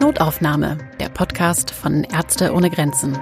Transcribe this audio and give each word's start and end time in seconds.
Notaufnahme, 0.00 0.78
der 1.00 1.08
Podcast 1.08 1.70
von 1.70 2.04
Ärzte 2.04 2.52
ohne 2.52 2.70
Grenzen. 2.70 3.18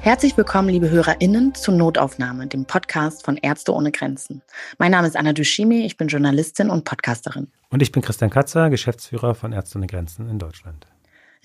Herzlich 0.00 0.36
willkommen, 0.36 0.68
liebe 0.68 0.88
HörerInnen, 0.90 1.54
zu 1.54 1.72
Notaufnahme, 1.72 2.46
dem 2.46 2.64
Podcast 2.64 3.24
von 3.24 3.36
Ärzte 3.36 3.74
ohne 3.74 3.90
Grenzen. 3.90 4.42
Mein 4.78 4.92
Name 4.92 5.08
ist 5.08 5.16
Anna 5.16 5.32
Dushimi, 5.32 5.84
ich 5.84 5.96
bin 5.96 6.08
Journalistin 6.08 6.70
und 6.70 6.84
Podcasterin. 6.84 7.48
Und 7.70 7.82
ich 7.82 7.92
bin 7.92 8.02
Christian 8.02 8.30
Katzer, 8.30 8.70
Geschäftsführer 8.70 9.34
von 9.34 9.52
Ärzte 9.52 9.78
ohne 9.78 9.86
Grenzen 9.86 10.28
in 10.28 10.38
Deutschland. 10.38 10.86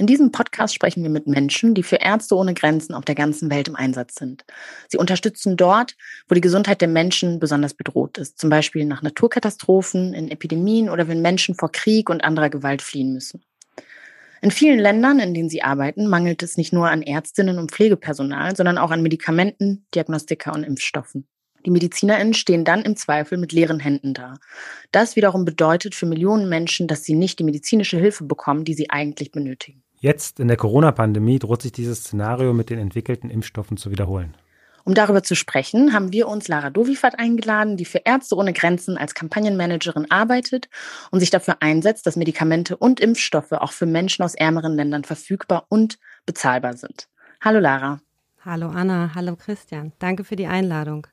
In 0.02 0.08
diesem 0.08 0.32
Podcast 0.32 0.74
sprechen 0.74 1.04
wir 1.04 1.12
mit 1.12 1.28
Menschen, 1.28 1.76
die 1.76 1.84
für 1.84 1.98
Ärzte 1.98 2.36
ohne 2.36 2.56
Grenzen 2.56 2.96
auf 2.96 3.06
der 3.06 3.14
ganzen 3.14 3.52
Welt 3.52 3.68
im 3.68 3.76
Einsatz 3.76 4.16
sind. 4.16 4.46
Sie 4.88 4.98
unterstützen 4.98 5.58
dort, 5.58 5.96
wo 6.28 6.34
die 6.34 6.42
Gesundheit 6.42 6.82
der 6.82 6.88
Menschen 6.88 7.40
besonders 7.40 7.76
bedroht 7.76 8.18
ist, 8.18 8.40
zum 8.40 8.50
Beispiel 8.50 8.86
nach 8.86 9.04
Naturkatastrophen, 9.04 10.16
in 10.16 10.32
Epidemien 10.32 10.90
oder 10.90 11.08
wenn 11.08 11.22
Menschen 11.22 11.54
vor 11.54 11.72
Krieg 11.72 12.10
und 12.10 12.24
anderer 12.24 12.50
Gewalt 12.50 12.82
fliehen 12.82 13.14
müssen. 13.14 13.44
In 14.42 14.50
vielen 14.50 14.80
Ländern, 14.80 15.20
in 15.20 15.36
denen 15.36 15.50
sie 15.50 15.62
arbeiten, 15.62 16.08
mangelt 16.08 16.42
es 16.42 16.58
nicht 16.58 16.74
nur 16.74 16.90
an 16.90 17.04
Ärztinnen 17.04 17.60
und 17.60 17.70
Pflegepersonal, 17.70 18.56
sondern 18.56 18.80
auch 18.80 18.90
an 18.90 19.04
Medikamenten, 19.04 19.86
Diagnostika 19.94 20.52
und 20.52 20.64
Impfstoffen. 20.64 21.28
Die 21.64 21.70
MedizinerInnen 21.70 22.34
stehen 22.34 22.66
dann 22.66 22.82
im 22.82 22.96
Zweifel 22.96 23.38
mit 23.38 23.52
leeren 23.52 23.80
Händen 23.80 24.16
da. 24.16 24.40
Das 24.92 25.16
wiederum 25.16 25.46
bedeutet 25.46 25.94
für 25.94 26.08
Millionen 26.08 26.50
Menschen, 26.50 26.88
dass 26.88 27.04
sie 27.04 27.14
nicht 27.14 27.38
die 27.38 27.44
medizinische 27.44 28.00
Hilfe 28.00 28.24
bekommen, 28.24 28.66
die 28.66 28.74
sie 28.74 28.90
eigentlich 28.90 29.32
benötigen. 29.32 29.81
Jetzt 30.02 30.40
in 30.40 30.48
der 30.48 30.58
Corona-Pandemie 30.58 31.38
droht 31.38 31.62
sich 31.62 31.74
dieses 31.74 32.00
Szenario 32.00 32.54
mit 32.54 32.72
den 32.72 32.80
entwickelten 32.80 33.30
Impfstoffen 33.30 33.78
zu 33.78 33.92
wiederholen. 33.92 34.36
Um 34.84 34.96
darüber 34.96 35.22
zu 35.22 35.36
sprechen, 35.36 35.94
haben 35.94 36.12
wir 36.12 36.28
uns 36.28 36.48
Lara 36.48 36.72
Dovifat 36.72 37.20
eingeladen, 37.20 37.78
die 37.78 37.86
für 37.86 38.02
Ärzte 38.04 38.36
ohne 38.36 38.52
Grenzen 38.52 38.98
als 38.98 39.14
Kampagnenmanagerin 39.14 40.10
arbeitet 40.10 40.70
und 41.12 41.20
sich 41.20 41.30
dafür 41.30 41.58
einsetzt, 41.60 42.08
dass 42.08 42.16
Medikamente 42.16 42.78
und 42.78 43.00
Impfstoffe 43.00 43.52
auch 43.52 43.74
für 43.74 43.86
Menschen 43.86 44.24
aus 44.24 44.34
ärmeren 44.34 44.74
Ländern 44.74 45.04
verfügbar 45.04 45.68
und 45.70 46.00
bezahlbar 46.26 46.76
sind. 46.76 47.08
Hallo 47.40 47.60
Lara. 47.60 48.02
Hallo 48.44 48.70
Anna, 48.70 49.12
hallo 49.14 49.36
Christian. 49.36 49.92
Danke 50.00 50.24
für 50.24 50.36
die 50.36 50.48
Einladung. 50.48 51.06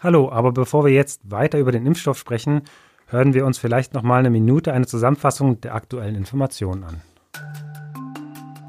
Hallo, 0.00 0.32
aber 0.32 0.50
bevor 0.50 0.84
wir 0.84 0.92
jetzt 0.92 1.30
weiter 1.30 1.60
über 1.60 1.70
den 1.70 1.86
Impfstoff 1.86 2.18
sprechen, 2.18 2.62
hören 3.06 3.34
wir 3.34 3.46
uns 3.46 3.58
vielleicht 3.58 3.94
noch 3.94 4.02
mal 4.02 4.18
eine 4.18 4.30
Minute 4.30 4.72
eine 4.72 4.88
Zusammenfassung 4.88 5.60
der 5.60 5.76
aktuellen 5.76 6.16
Informationen 6.16 6.82
an. 6.82 7.02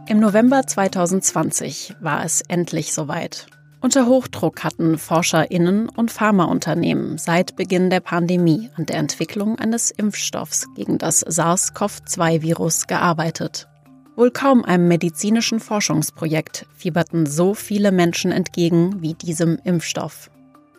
Im 0.09 0.21
November 0.21 0.65
2020 0.65 1.97
war 1.99 2.23
es 2.23 2.39
endlich 2.39 2.93
soweit. 2.93 3.47
Unter 3.81 4.07
Hochdruck 4.07 4.63
hatten 4.63 4.97
ForscherInnen 4.97 5.89
und 5.89 6.11
Pharmaunternehmen 6.11 7.17
seit 7.17 7.57
Beginn 7.57 7.89
der 7.89 7.99
Pandemie 7.99 8.69
an 8.77 8.85
der 8.85 8.99
Entwicklung 8.99 9.59
eines 9.59 9.91
Impfstoffs 9.91 10.65
gegen 10.75 10.97
das 10.97 11.25
SARS-CoV-2-Virus 11.27 12.87
gearbeitet. 12.87 13.67
Wohl 14.15 14.31
kaum 14.31 14.63
einem 14.63 14.87
medizinischen 14.87 15.59
Forschungsprojekt 15.59 16.65
fieberten 16.77 17.25
so 17.25 17.53
viele 17.53 17.91
Menschen 17.91 18.31
entgegen 18.31 19.01
wie 19.01 19.13
diesem 19.13 19.59
Impfstoff. 19.65 20.31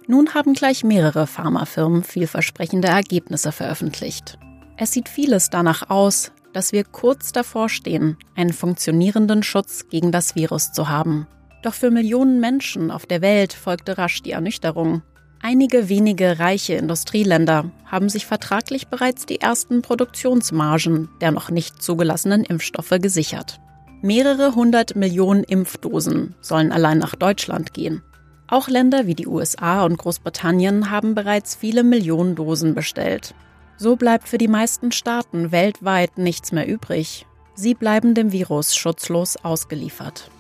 Nun 0.06 0.32
haben 0.32 0.54
gleich 0.54 0.84
mehrere 0.84 1.26
Pharmafirmen 1.26 2.02
vielversprechende 2.02 2.88
Ergebnisse 2.88 3.52
veröffentlicht. 3.52 4.38
Es 4.78 4.92
sieht 4.92 5.10
vieles 5.10 5.50
danach 5.50 5.90
aus, 5.90 6.32
dass 6.52 6.72
wir 6.72 6.84
kurz 6.84 7.32
davor 7.32 7.68
stehen, 7.68 8.16
einen 8.36 8.52
funktionierenden 8.52 9.42
Schutz 9.42 9.88
gegen 9.88 10.12
das 10.12 10.34
Virus 10.34 10.72
zu 10.72 10.88
haben. 10.88 11.26
Doch 11.62 11.74
für 11.74 11.90
Millionen 11.90 12.40
Menschen 12.40 12.90
auf 12.90 13.06
der 13.06 13.20
Welt 13.20 13.52
folgte 13.52 13.98
rasch 13.98 14.22
die 14.22 14.32
Ernüchterung. 14.32 15.02
Einige 15.40 15.88
wenige 15.88 16.38
reiche 16.38 16.74
Industrieländer 16.74 17.70
haben 17.84 18.08
sich 18.08 18.26
vertraglich 18.26 18.88
bereits 18.88 19.24
die 19.24 19.40
ersten 19.40 19.82
Produktionsmargen 19.82 21.08
der 21.20 21.30
noch 21.30 21.50
nicht 21.50 21.80
zugelassenen 21.82 22.44
Impfstoffe 22.44 22.94
gesichert. 23.00 23.60
Mehrere 24.02 24.54
hundert 24.54 24.94
Millionen 24.96 25.44
Impfdosen 25.44 26.34
sollen 26.40 26.70
allein 26.70 26.98
nach 26.98 27.14
Deutschland 27.14 27.72
gehen. 27.72 28.02
Auch 28.46 28.68
Länder 28.68 29.06
wie 29.06 29.14
die 29.14 29.26
USA 29.26 29.84
und 29.84 29.98
Großbritannien 29.98 30.90
haben 30.90 31.14
bereits 31.14 31.54
viele 31.54 31.82
Millionen 31.82 32.34
Dosen 32.34 32.74
bestellt. 32.74 33.34
So 33.80 33.94
bleibt 33.94 34.28
für 34.28 34.38
die 34.38 34.48
meisten 34.48 34.90
Staaten 34.90 35.52
weltweit 35.52 36.18
nichts 36.18 36.50
mehr 36.50 36.66
übrig. 36.66 37.26
Sie 37.54 37.74
bleiben 37.74 38.12
dem 38.12 38.32
Virus 38.32 38.74
schutzlos 38.74 39.36
ausgeliefert. 39.36 40.32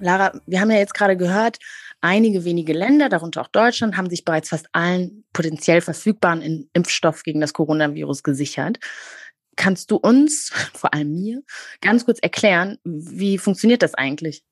Lara, 0.00 0.32
wir 0.46 0.60
haben 0.60 0.72
ja 0.72 0.78
jetzt 0.78 0.94
gerade 0.94 1.16
gehört, 1.16 1.58
einige 2.00 2.44
wenige 2.44 2.72
Länder, 2.72 3.08
darunter 3.08 3.40
auch 3.40 3.48
Deutschland, 3.48 3.96
haben 3.96 4.10
sich 4.10 4.24
bereits 4.24 4.48
fast 4.48 4.66
allen 4.72 5.24
potenziell 5.32 5.80
verfügbaren 5.80 6.68
Impfstoff 6.72 7.22
gegen 7.22 7.40
das 7.40 7.52
Coronavirus 7.52 8.24
gesichert. 8.24 8.78
Kannst 9.54 9.92
du 9.92 9.96
uns, 9.96 10.50
vor 10.74 10.92
allem 10.92 11.12
mir, 11.12 11.42
ganz 11.80 12.04
kurz 12.04 12.18
erklären, 12.18 12.78
wie 12.82 13.38
funktioniert 13.38 13.82
das 13.82 13.94
eigentlich? 13.94 14.42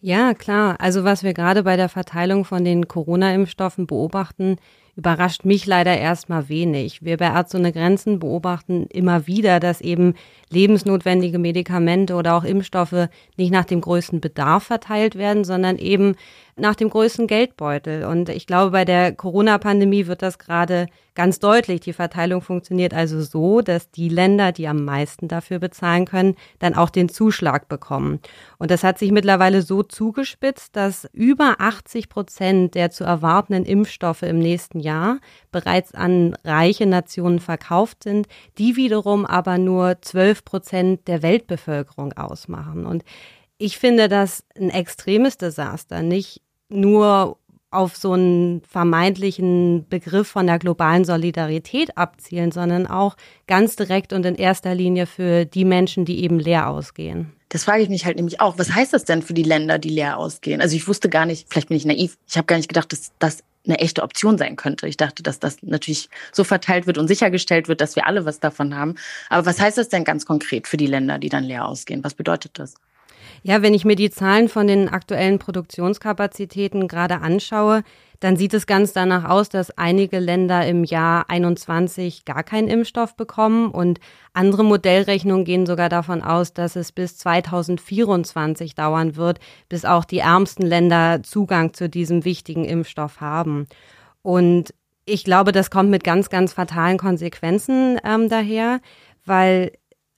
Ja, 0.00 0.32
klar. 0.32 0.76
Also 0.80 1.04
was 1.04 1.22
wir 1.22 1.34
gerade 1.34 1.64
bei 1.64 1.76
der 1.76 1.90
Verteilung 1.90 2.46
von 2.46 2.64
den 2.64 2.88
Corona-Impfstoffen 2.88 3.86
beobachten, 3.86 4.56
überrascht 4.96 5.44
mich 5.44 5.66
leider 5.66 5.96
erstmal 5.96 6.48
wenig. 6.48 7.02
Wir 7.02 7.16
bei 7.16 7.26
Ärzte 7.26 7.58
ohne 7.58 7.72
Grenzen 7.72 8.18
beobachten 8.18 8.86
immer 8.90 9.26
wieder, 9.26 9.58
dass 9.58 9.80
eben 9.80 10.14
lebensnotwendige 10.50 11.38
Medikamente 11.38 12.14
oder 12.14 12.34
auch 12.34 12.44
Impfstoffe 12.44 13.08
nicht 13.36 13.52
nach 13.52 13.64
dem 13.64 13.80
größten 13.80 14.20
Bedarf 14.20 14.64
verteilt 14.64 15.16
werden, 15.16 15.44
sondern 15.44 15.78
eben 15.78 16.14
nach 16.56 16.74
dem 16.74 16.90
größten 16.90 17.26
Geldbeutel. 17.26 18.04
Und 18.04 18.28
ich 18.28 18.46
glaube, 18.46 18.72
bei 18.72 18.84
der 18.84 19.12
Corona-Pandemie 19.12 20.06
wird 20.06 20.22
das 20.22 20.38
gerade 20.38 20.86
ganz 21.14 21.38
deutlich. 21.38 21.80
Die 21.80 21.92
Verteilung 21.92 22.42
funktioniert 22.42 22.94
also 22.94 23.22
so, 23.22 23.60
dass 23.60 23.90
die 23.90 24.08
Länder, 24.08 24.52
die 24.52 24.68
am 24.68 24.84
meisten 24.84 25.28
dafür 25.28 25.58
bezahlen 25.58 26.04
können, 26.04 26.36
dann 26.58 26.74
auch 26.74 26.90
den 26.90 27.08
Zuschlag 27.08 27.68
bekommen. 27.68 28.20
Und 28.58 28.70
das 28.70 28.84
hat 28.84 28.98
sich 28.98 29.12
mittlerweile 29.12 29.62
so 29.62 29.82
zugespitzt, 29.82 30.76
dass 30.76 31.08
über 31.12 31.56
80 31.58 32.08
Prozent 32.08 32.74
der 32.74 32.90
zu 32.90 33.04
erwartenden 33.04 33.64
Impfstoffe 33.64 34.22
im 34.22 34.38
nächsten 34.38 34.80
Jahr 34.80 35.18
bereits 35.50 35.94
an 35.94 36.36
reiche 36.44 36.86
Nationen 36.86 37.40
verkauft 37.40 38.02
sind, 38.02 38.26
die 38.58 38.76
wiederum 38.76 39.24
aber 39.24 39.58
nur 39.58 40.00
12 40.00 40.44
Prozent 40.44 41.08
der 41.08 41.22
Weltbevölkerung 41.22 42.12
ausmachen. 42.14 42.86
Und 42.86 43.04
ich 43.62 43.78
finde 43.78 44.08
das 44.08 44.42
ein 44.58 44.70
extremes 44.70 45.38
Desaster, 45.38 46.02
nicht 46.02 46.42
nur 46.68 47.38
auf 47.70 47.96
so 47.96 48.12
einen 48.12 48.60
vermeintlichen 48.68 49.86
Begriff 49.88 50.26
von 50.26 50.48
der 50.48 50.58
globalen 50.58 51.04
Solidarität 51.04 51.96
abzielen, 51.96 52.50
sondern 52.50 52.88
auch 52.88 53.16
ganz 53.46 53.76
direkt 53.76 54.12
und 54.12 54.26
in 54.26 54.34
erster 54.34 54.74
Linie 54.74 55.06
für 55.06 55.46
die 55.46 55.64
Menschen, 55.64 56.04
die 56.04 56.24
eben 56.24 56.40
leer 56.40 56.68
ausgehen. 56.68 57.32
Das 57.50 57.64
frage 57.64 57.84
ich 57.84 57.88
mich 57.88 58.04
halt 58.04 58.16
nämlich 58.16 58.40
auch. 58.40 58.58
Was 58.58 58.74
heißt 58.74 58.92
das 58.92 59.04
denn 59.04 59.22
für 59.22 59.32
die 59.32 59.44
Länder, 59.44 59.78
die 59.78 59.90
leer 59.90 60.18
ausgehen? 60.18 60.60
Also 60.60 60.74
ich 60.74 60.88
wusste 60.88 61.08
gar 61.08 61.24
nicht, 61.24 61.46
vielleicht 61.48 61.68
bin 61.68 61.76
ich 61.76 61.84
naiv, 61.84 62.18
ich 62.28 62.36
habe 62.36 62.46
gar 62.46 62.56
nicht 62.56 62.68
gedacht, 62.68 62.92
dass 62.92 63.12
das 63.20 63.44
eine 63.64 63.78
echte 63.78 64.02
Option 64.02 64.38
sein 64.38 64.56
könnte. 64.56 64.88
Ich 64.88 64.96
dachte, 64.96 65.22
dass 65.22 65.38
das 65.38 65.62
natürlich 65.62 66.08
so 66.32 66.42
verteilt 66.42 66.88
wird 66.88 66.98
und 66.98 67.06
sichergestellt 67.06 67.68
wird, 67.68 67.80
dass 67.80 67.94
wir 67.94 68.08
alle 68.08 68.24
was 68.24 68.40
davon 68.40 68.74
haben. 68.74 68.96
Aber 69.28 69.46
was 69.46 69.60
heißt 69.60 69.78
das 69.78 69.88
denn 69.88 70.02
ganz 70.02 70.26
konkret 70.26 70.66
für 70.66 70.76
die 70.76 70.88
Länder, 70.88 71.18
die 71.18 71.28
dann 71.28 71.44
leer 71.44 71.64
ausgehen? 71.66 72.02
Was 72.02 72.14
bedeutet 72.14 72.58
das? 72.58 72.74
Ja, 73.44 73.60
wenn 73.60 73.74
ich 73.74 73.84
mir 73.84 73.96
die 73.96 74.10
Zahlen 74.10 74.48
von 74.48 74.68
den 74.68 74.88
aktuellen 74.88 75.40
Produktionskapazitäten 75.40 76.86
gerade 76.86 77.20
anschaue, 77.20 77.82
dann 78.20 78.36
sieht 78.36 78.54
es 78.54 78.66
ganz 78.66 78.92
danach 78.92 79.28
aus, 79.28 79.48
dass 79.48 79.76
einige 79.76 80.20
Länder 80.20 80.64
im 80.64 80.84
Jahr 80.84 81.28
21 81.28 82.24
gar 82.24 82.44
keinen 82.44 82.68
Impfstoff 82.68 83.16
bekommen 83.16 83.72
und 83.72 83.98
andere 84.32 84.64
Modellrechnungen 84.64 85.44
gehen 85.44 85.66
sogar 85.66 85.88
davon 85.88 86.22
aus, 86.22 86.54
dass 86.54 86.76
es 86.76 86.92
bis 86.92 87.18
2024 87.18 88.76
dauern 88.76 89.16
wird, 89.16 89.40
bis 89.68 89.84
auch 89.84 90.04
die 90.04 90.20
ärmsten 90.20 90.64
Länder 90.64 91.24
Zugang 91.24 91.74
zu 91.74 91.88
diesem 91.88 92.24
wichtigen 92.24 92.64
Impfstoff 92.64 93.20
haben. 93.20 93.66
Und 94.22 94.72
ich 95.04 95.24
glaube, 95.24 95.50
das 95.50 95.72
kommt 95.72 95.90
mit 95.90 96.04
ganz, 96.04 96.30
ganz 96.30 96.52
fatalen 96.52 96.98
Konsequenzen 96.98 97.98
ähm, 98.04 98.28
daher, 98.28 98.80
weil 99.24 99.72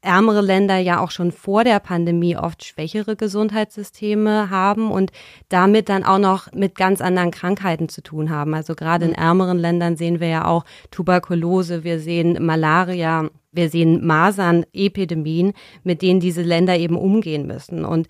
ärmere 0.05 0.41
Länder 0.41 0.79
ja 0.79 1.01
auch 1.01 1.11
schon 1.11 1.33
vor 1.33 1.65
der 1.65 1.81
Pandemie 1.81 2.37
oft 2.37 2.65
schwächere 2.65 3.17
Gesundheitssysteme 3.17 4.51
haben 4.51 4.91
und 4.91 5.11
damit 5.49 5.89
dann 5.89 6.05
auch 6.05 6.19
noch 6.19 6.53
mit 6.53 6.77
ganz 6.77 7.01
anderen 7.01 7.31
Krankheiten 7.31 7.89
zu 7.89 8.03
tun 8.03 8.31
haben. 8.31 8.55
Also 8.55 8.75
gerade 8.75 9.06
in 9.06 9.11
mhm. 9.12 9.17
ärmeren 9.17 9.59
Ländern 9.59 9.97
sehen 9.97 10.21
wir 10.21 10.29
ja 10.29 10.45
auch 10.47 10.65
Tuberkulose, 10.91 11.85
wir 11.85 11.99
sehen 11.99 12.45
Malaria, 12.45 13.29
wir 13.53 13.71
sehen 13.71 14.05
Masern-Epidemien, 14.06 15.53
mit 15.83 16.03
denen 16.03 16.21
diese 16.21 16.43
Länder 16.43 16.77
eben 16.77 16.97
umgehen 16.97 17.47
müssen. 17.47 17.85
Und 17.85 18.09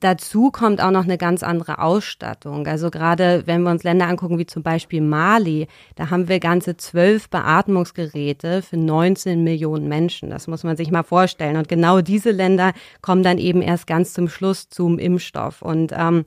Dazu 0.00 0.50
kommt 0.50 0.80
auch 0.82 0.90
noch 0.90 1.04
eine 1.04 1.18
ganz 1.18 1.42
andere 1.42 1.78
Ausstattung. 1.78 2.66
Also 2.66 2.90
gerade 2.90 3.42
wenn 3.46 3.62
wir 3.62 3.70
uns 3.70 3.82
Länder 3.82 4.08
angucken, 4.08 4.38
wie 4.38 4.46
zum 4.46 4.62
Beispiel 4.62 5.02
Mali, 5.02 5.68
da 5.94 6.08
haben 6.08 6.26
wir 6.26 6.40
ganze 6.40 6.78
zwölf 6.78 7.28
Beatmungsgeräte 7.28 8.62
für 8.62 8.78
19 8.78 9.44
Millionen 9.44 9.88
Menschen. 9.88 10.30
Das 10.30 10.46
muss 10.46 10.64
man 10.64 10.78
sich 10.78 10.90
mal 10.90 11.02
vorstellen. 11.02 11.58
Und 11.58 11.68
genau 11.68 12.00
diese 12.00 12.30
Länder 12.30 12.72
kommen 13.02 13.22
dann 13.22 13.36
eben 13.36 13.60
erst 13.60 13.86
ganz 13.86 14.14
zum 14.14 14.28
Schluss 14.28 14.70
zum 14.70 14.98
Impfstoff. 14.98 15.60
Und 15.60 15.92
ähm, 15.94 16.24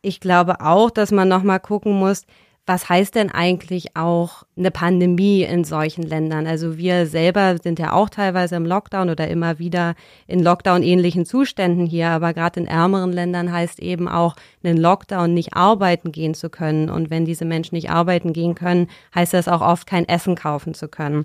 ich 0.00 0.20
glaube 0.20 0.60
auch, 0.60 0.90
dass 0.90 1.10
man 1.10 1.26
noch 1.26 1.42
mal 1.42 1.58
gucken 1.58 1.94
muss, 1.94 2.24
was 2.68 2.90
heißt 2.90 3.14
denn 3.14 3.30
eigentlich 3.30 3.96
auch 3.96 4.42
eine 4.56 4.70
Pandemie 4.70 5.42
in 5.42 5.64
solchen 5.64 6.02
Ländern? 6.02 6.46
Also 6.46 6.76
wir 6.76 7.06
selber 7.06 7.56
sind 7.56 7.78
ja 7.78 7.94
auch 7.94 8.10
teilweise 8.10 8.56
im 8.56 8.66
Lockdown 8.66 9.08
oder 9.08 9.26
immer 9.26 9.58
wieder 9.58 9.94
in 10.26 10.42
Lockdown-ähnlichen 10.42 11.24
Zuständen 11.24 11.86
hier, 11.86 12.10
aber 12.10 12.34
gerade 12.34 12.60
in 12.60 12.66
ärmeren 12.66 13.10
Ländern 13.10 13.50
heißt 13.50 13.80
eben 13.80 14.06
auch, 14.06 14.36
einen 14.62 14.76
Lockdown 14.76 15.32
nicht 15.32 15.54
arbeiten 15.54 16.12
gehen 16.12 16.34
zu 16.34 16.50
können. 16.50 16.90
Und 16.90 17.08
wenn 17.08 17.24
diese 17.24 17.46
Menschen 17.46 17.74
nicht 17.74 17.90
arbeiten 17.90 18.34
gehen 18.34 18.54
können, 18.54 18.88
heißt 19.14 19.32
das 19.32 19.48
auch 19.48 19.62
oft 19.62 19.86
kein 19.86 20.06
Essen 20.06 20.34
kaufen 20.34 20.74
zu 20.74 20.88
können. 20.88 21.24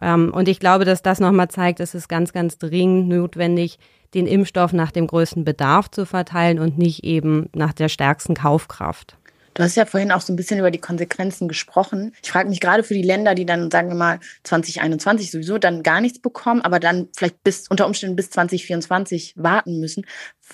Ähm, 0.00 0.32
und 0.32 0.48
ich 0.48 0.60
glaube, 0.60 0.84
dass 0.84 1.02
das 1.02 1.18
nochmal 1.18 1.48
zeigt, 1.48 1.80
es 1.80 1.96
ist 1.96 2.08
ganz, 2.08 2.32
ganz 2.32 2.58
dringend 2.58 3.08
notwendig, 3.08 3.80
den 4.14 4.28
Impfstoff 4.28 4.72
nach 4.72 4.92
dem 4.92 5.08
größten 5.08 5.44
Bedarf 5.44 5.90
zu 5.90 6.06
verteilen 6.06 6.60
und 6.60 6.78
nicht 6.78 7.02
eben 7.02 7.48
nach 7.52 7.72
der 7.72 7.88
stärksten 7.88 8.34
Kaufkraft. 8.34 9.16
Du 9.54 9.62
hast 9.62 9.76
ja 9.76 9.86
vorhin 9.86 10.10
auch 10.10 10.20
so 10.20 10.32
ein 10.32 10.36
bisschen 10.36 10.58
über 10.58 10.72
die 10.72 10.80
Konsequenzen 10.80 11.46
gesprochen. 11.46 12.12
Ich 12.22 12.30
frage 12.30 12.48
mich 12.48 12.60
gerade 12.60 12.82
für 12.82 12.94
die 12.94 13.02
Länder, 13.02 13.36
die 13.36 13.46
dann, 13.46 13.70
sagen 13.70 13.88
wir 13.88 13.94
mal, 13.94 14.18
2021 14.42 15.30
sowieso 15.30 15.58
dann 15.58 15.84
gar 15.84 16.00
nichts 16.00 16.18
bekommen, 16.18 16.60
aber 16.60 16.80
dann 16.80 17.08
vielleicht 17.16 17.42
bis 17.44 17.68
unter 17.68 17.86
Umständen 17.86 18.16
bis 18.16 18.30
2024 18.30 19.34
warten 19.36 19.78
müssen. 19.78 20.06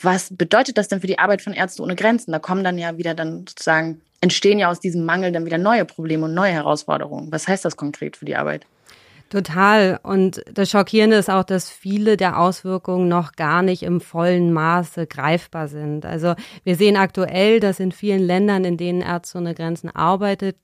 Was 0.02 0.36
bedeutet 0.36 0.76
das 0.76 0.88
denn 0.88 1.00
für 1.00 1.06
die 1.06 1.18
Arbeit 1.18 1.40
von 1.40 1.54
Ärzte 1.54 1.82
ohne 1.82 1.96
Grenzen? 1.96 2.32
Da 2.32 2.38
kommen 2.38 2.62
dann 2.62 2.76
ja 2.76 2.98
wieder 2.98 3.14
dann 3.14 3.46
sozusagen, 3.48 4.02
entstehen 4.20 4.58
ja 4.58 4.70
aus 4.70 4.80
diesem 4.80 5.06
Mangel 5.06 5.32
dann 5.32 5.46
wieder 5.46 5.58
neue 5.58 5.86
Probleme 5.86 6.26
und 6.26 6.34
neue 6.34 6.52
Herausforderungen. 6.52 7.32
Was 7.32 7.48
heißt 7.48 7.64
das 7.64 7.78
konkret 7.78 8.18
für 8.18 8.26
die 8.26 8.36
Arbeit? 8.36 8.66
Total. 9.30 10.00
Und 10.02 10.42
das 10.52 10.70
Schockierende 10.70 11.16
ist 11.16 11.30
auch, 11.30 11.44
dass 11.44 11.70
viele 11.70 12.16
der 12.16 12.38
Auswirkungen 12.40 13.08
noch 13.08 13.32
gar 13.32 13.62
nicht 13.62 13.84
im 13.84 14.00
vollen 14.00 14.52
Maße 14.52 15.06
greifbar 15.06 15.68
sind. 15.68 16.04
Also 16.04 16.34
wir 16.64 16.74
sehen 16.74 16.96
aktuell, 16.96 17.60
dass 17.60 17.78
in 17.78 17.92
vielen 17.92 18.22
Ländern, 18.22 18.64
in 18.64 18.76
denen 18.76 19.02
Ärzte 19.02 19.38
ohne 19.38 19.54
Grenzen 19.54 19.88
arbeitet, 19.88 20.56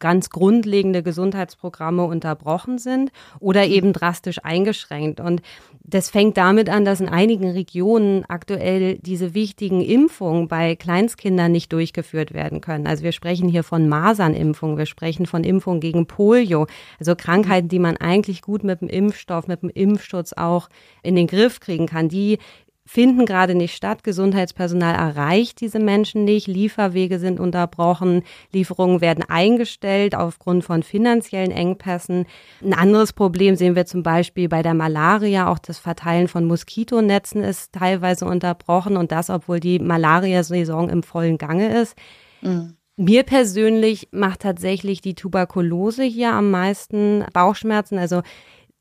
ganz 0.00 0.30
grundlegende 0.30 1.02
Gesundheitsprogramme 1.02 2.04
unterbrochen 2.04 2.78
sind 2.78 3.12
oder 3.38 3.66
eben 3.66 3.92
drastisch 3.92 4.44
eingeschränkt. 4.44 5.20
Und 5.20 5.42
das 5.84 6.10
fängt 6.10 6.36
damit 6.36 6.68
an, 6.68 6.84
dass 6.84 7.00
in 7.00 7.08
einigen 7.08 7.50
Regionen 7.50 8.24
aktuell 8.28 8.98
diese 8.98 9.34
wichtigen 9.34 9.80
Impfungen 9.80 10.48
bei 10.48 10.74
Kleinstkindern 10.76 11.52
nicht 11.52 11.72
durchgeführt 11.72 12.34
werden 12.34 12.60
können. 12.60 12.86
Also 12.86 13.04
wir 13.04 13.12
sprechen 13.12 13.48
hier 13.48 13.62
von 13.62 13.88
Masernimpfungen, 13.88 14.76
wir 14.76 14.86
sprechen 14.86 15.26
von 15.26 15.44
Impfungen 15.44 15.80
gegen 15.80 16.06
Polio, 16.06 16.66
also 16.98 17.14
Krankheiten, 17.14 17.68
die 17.68 17.78
man 17.78 17.96
eigentlich 17.96 18.42
gut 18.42 18.64
mit 18.64 18.80
dem 18.80 18.88
Impfstoff, 18.88 19.46
mit 19.46 19.62
dem 19.62 19.70
Impfschutz 19.70 20.32
auch 20.32 20.68
in 21.02 21.14
den 21.14 21.26
Griff 21.26 21.60
kriegen 21.60 21.86
kann. 21.86 22.08
Die 22.08 22.38
finden 22.86 23.26
gerade 23.26 23.54
nicht 23.54 23.74
statt. 23.74 24.02
Gesundheitspersonal 24.02 24.94
erreicht 24.94 25.60
diese 25.60 25.78
Menschen 25.78 26.24
nicht. 26.24 26.46
Lieferwege 26.46 27.18
sind 27.18 27.38
unterbrochen. 27.38 28.22
Lieferungen 28.52 29.00
werden 29.00 29.24
eingestellt 29.28 30.14
aufgrund 30.14 30.64
von 30.64 30.82
finanziellen 30.82 31.50
Engpässen. 31.50 32.26
Ein 32.62 32.74
anderes 32.74 33.12
Problem 33.12 33.54
sehen 33.56 33.76
wir 33.76 33.86
zum 33.86 34.02
Beispiel 34.02 34.48
bei 34.48 34.62
der 34.62 34.74
Malaria. 34.74 35.48
Auch 35.50 35.58
das 35.58 35.78
Verteilen 35.78 36.28
von 36.28 36.44
Moskitonetzen 36.46 37.42
ist 37.42 37.72
teilweise 37.72 38.24
unterbrochen 38.24 38.96
und 38.96 39.12
das, 39.12 39.30
obwohl 39.30 39.60
die 39.60 39.78
Malariasaison 39.78 40.88
im 40.88 41.02
vollen 41.02 41.38
Gange 41.38 41.80
ist. 41.80 41.96
Mhm. 42.40 42.76
Mir 42.96 43.22
persönlich 43.22 44.08
macht 44.10 44.40
tatsächlich 44.40 45.00
die 45.00 45.14
Tuberkulose 45.14 46.02
hier 46.02 46.32
am 46.32 46.50
meisten 46.50 47.24
Bauchschmerzen. 47.32 47.98
Also 47.98 48.20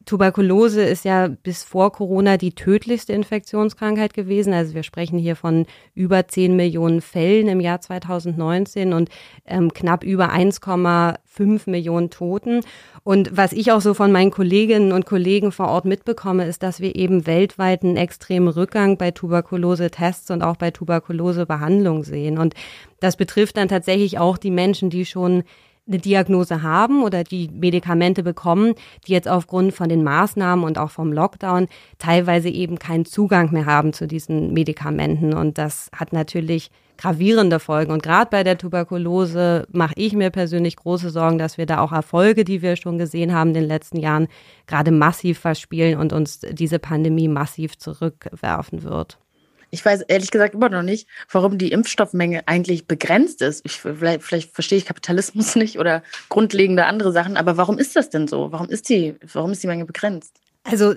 Tuberkulose 0.10 0.82
ist 0.82 1.06
ja 1.06 1.28
bis 1.28 1.64
vor 1.64 1.92
Corona 1.92 2.38
die 2.38 2.56
tödlichste 2.56 3.14
Infektionskrankheit 3.14 4.16
gewesen. 4.16 4.54
Also 4.54 4.74
wir 4.74 4.82
sprechen 4.82 5.20
hier 5.20 5.36
von 5.36 5.68
über 5.94 6.28
10 6.28 6.56
Millionen 6.56 7.02
Fällen 7.02 7.48
im 7.48 7.60
Jahr 7.60 7.80
2019 7.80 8.94
und 8.94 9.10
ähm, 9.46 9.72
knapp 9.72 10.04
über 10.04 10.34
1,5 10.34 11.70
Millionen 11.70 12.10
Toten. 12.10 12.62
Und 13.04 13.38
was 13.38 13.54
ich 13.54 13.72
auch 13.72 13.82
so 13.82 13.94
von 13.94 14.12
meinen 14.12 14.32
Kolleginnen 14.32 14.94
und 14.94 15.06
Kollegen 15.06 15.52
vor 15.52 15.68
Ort 15.68 15.86
mitbekomme, 15.86 16.46
ist, 16.46 16.64
dass 16.64 16.80
wir 16.80 16.96
eben 16.96 17.28
weltweit 17.28 17.84
einen 17.84 17.96
extremen 17.96 18.48
Rückgang 18.48 18.98
bei 18.98 19.12
Tuberkulose-Tests 19.12 20.32
und 20.32 20.42
auch 20.42 20.56
bei 20.56 20.72
Tuberkulose-Behandlung 20.72 22.04
sehen. 22.04 22.40
Und 22.40 22.56
das 23.00 23.16
betrifft 23.16 23.58
dann 23.58 23.68
tatsächlich 23.68 24.18
auch 24.18 24.40
die 24.40 24.50
Menschen, 24.50 24.90
die 24.90 25.06
schon 25.06 25.44
eine 25.90 26.00
Diagnose 26.00 26.62
haben 26.62 27.04
oder 27.04 27.24
die 27.24 27.50
Medikamente 27.52 28.24
bekommen, 28.24 28.76
die 29.08 29.12
jetzt 29.12 29.28
aufgrund 29.28 29.74
von 29.74 29.90
den 29.90 30.04
Maßnahmen 30.04 30.64
und 30.64 30.78
auch 30.78 30.92
vom 30.92 31.12
Lockdown 31.12 31.68
teilweise 31.98 32.50
eben 32.50 32.80
keinen 32.80 33.06
Zugang 33.06 33.52
mehr 33.52 33.66
haben 33.66 33.92
zu 33.92 34.08
diesen 34.08 34.54
Medikamenten. 34.54 35.34
Und 35.34 35.58
das 35.58 35.90
hat 35.94 36.14
natürlich 36.14 36.72
gravierende 37.00 37.60
Folgen. 37.60 37.92
Und 37.92 38.04
gerade 38.04 38.30
bei 38.30 38.44
der 38.44 38.58
Tuberkulose 38.58 39.66
mache 39.72 39.94
ich 39.96 40.14
mir 40.14 40.30
persönlich 40.30 40.76
große 40.76 41.10
Sorgen, 41.10 41.38
dass 41.38 41.58
wir 41.58 41.66
da 41.66 41.80
auch 41.80 41.92
Erfolge, 41.92 42.44
die 42.44 42.62
wir 42.62 42.76
schon 42.76 42.98
gesehen 42.98 43.34
haben 43.34 43.50
in 43.50 43.56
den 43.56 43.68
letzten 43.68 43.98
Jahren, 43.98 44.28
gerade 44.68 44.92
massiv 44.92 45.40
verspielen 45.40 45.98
und 45.98 46.14
uns 46.14 46.40
diese 46.40 46.78
Pandemie 46.78 47.30
massiv 47.30 47.78
zurückwerfen 47.78 48.84
wird. 48.84 49.18
Ich 49.72 49.84
weiß 49.86 50.02
ehrlich 50.02 50.32
gesagt 50.32 50.54
immer 50.54 50.70
noch 50.70 50.82
nicht, 50.82 51.08
warum 51.32 51.58
die 51.58 51.72
Impfstoffmenge 51.72 52.48
eigentlich 52.48 52.88
begrenzt 52.88 53.42
ist. 53.42 53.66
Ich, 53.66 53.80
vielleicht, 53.80 54.24
vielleicht 54.24 54.54
verstehe 54.54 54.78
ich 54.78 54.86
Kapitalismus 54.86 55.56
nicht 55.58 55.80
oder 55.80 56.04
grundlegende 56.30 56.86
andere 56.86 57.12
Sachen, 57.12 57.38
aber 57.38 57.58
warum 57.58 57.78
ist 57.78 57.96
das 57.96 58.10
denn 58.10 58.28
so? 58.28 58.52
Warum 58.52 58.70
ist 58.70 58.90
die, 58.90 59.16
warum 59.34 59.52
ist 59.52 59.64
die 59.64 59.68
Menge 59.68 59.86
begrenzt? 59.86 60.36
Also 60.64 60.96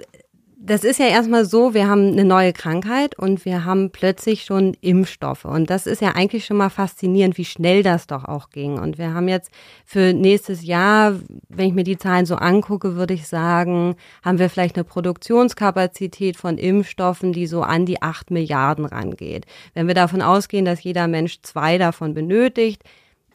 das 0.64 0.84
ist 0.84 1.00
ja 1.00 1.06
erstmal 1.06 1.44
so, 1.44 1.74
wir 1.74 1.88
haben 1.88 2.12
eine 2.12 2.24
neue 2.24 2.52
Krankheit 2.52 3.18
und 3.18 3.44
wir 3.44 3.64
haben 3.64 3.90
plötzlich 3.90 4.44
schon 4.44 4.76
Impfstoffe. 4.80 5.44
Und 5.44 5.70
das 5.70 5.88
ist 5.88 6.00
ja 6.00 6.10
eigentlich 6.10 6.44
schon 6.44 6.56
mal 6.56 6.70
faszinierend, 6.70 7.36
wie 7.36 7.44
schnell 7.44 7.82
das 7.82 8.06
doch 8.06 8.24
auch 8.24 8.50
ging. 8.50 8.78
Und 8.78 8.96
wir 8.96 9.12
haben 9.12 9.26
jetzt 9.26 9.50
für 9.84 10.12
nächstes 10.12 10.64
Jahr, 10.64 11.16
wenn 11.48 11.66
ich 11.66 11.74
mir 11.74 11.82
die 11.82 11.98
Zahlen 11.98 12.26
so 12.26 12.36
angucke, 12.36 12.94
würde 12.94 13.14
ich 13.14 13.26
sagen, 13.26 13.96
haben 14.24 14.38
wir 14.38 14.48
vielleicht 14.48 14.76
eine 14.76 14.84
Produktionskapazität 14.84 16.36
von 16.36 16.58
Impfstoffen, 16.58 17.32
die 17.32 17.48
so 17.48 17.62
an 17.62 17.84
die 17.84 18.00
acht 18.00 18.30
Milliarden 18.30 18.84
rangeht. 18.84 19.46
Wenn 19.74 19.88
wir 19.88 19.94
davon 19.94 20.22
ausgehen, 20.22 20.64
dass 20.64 20.84
jeder 20.84 21.08
Mensch 21.08 21.42
zwei 21.42 21.76
davon 21.76 22.14
benötigt, 22.14 22.84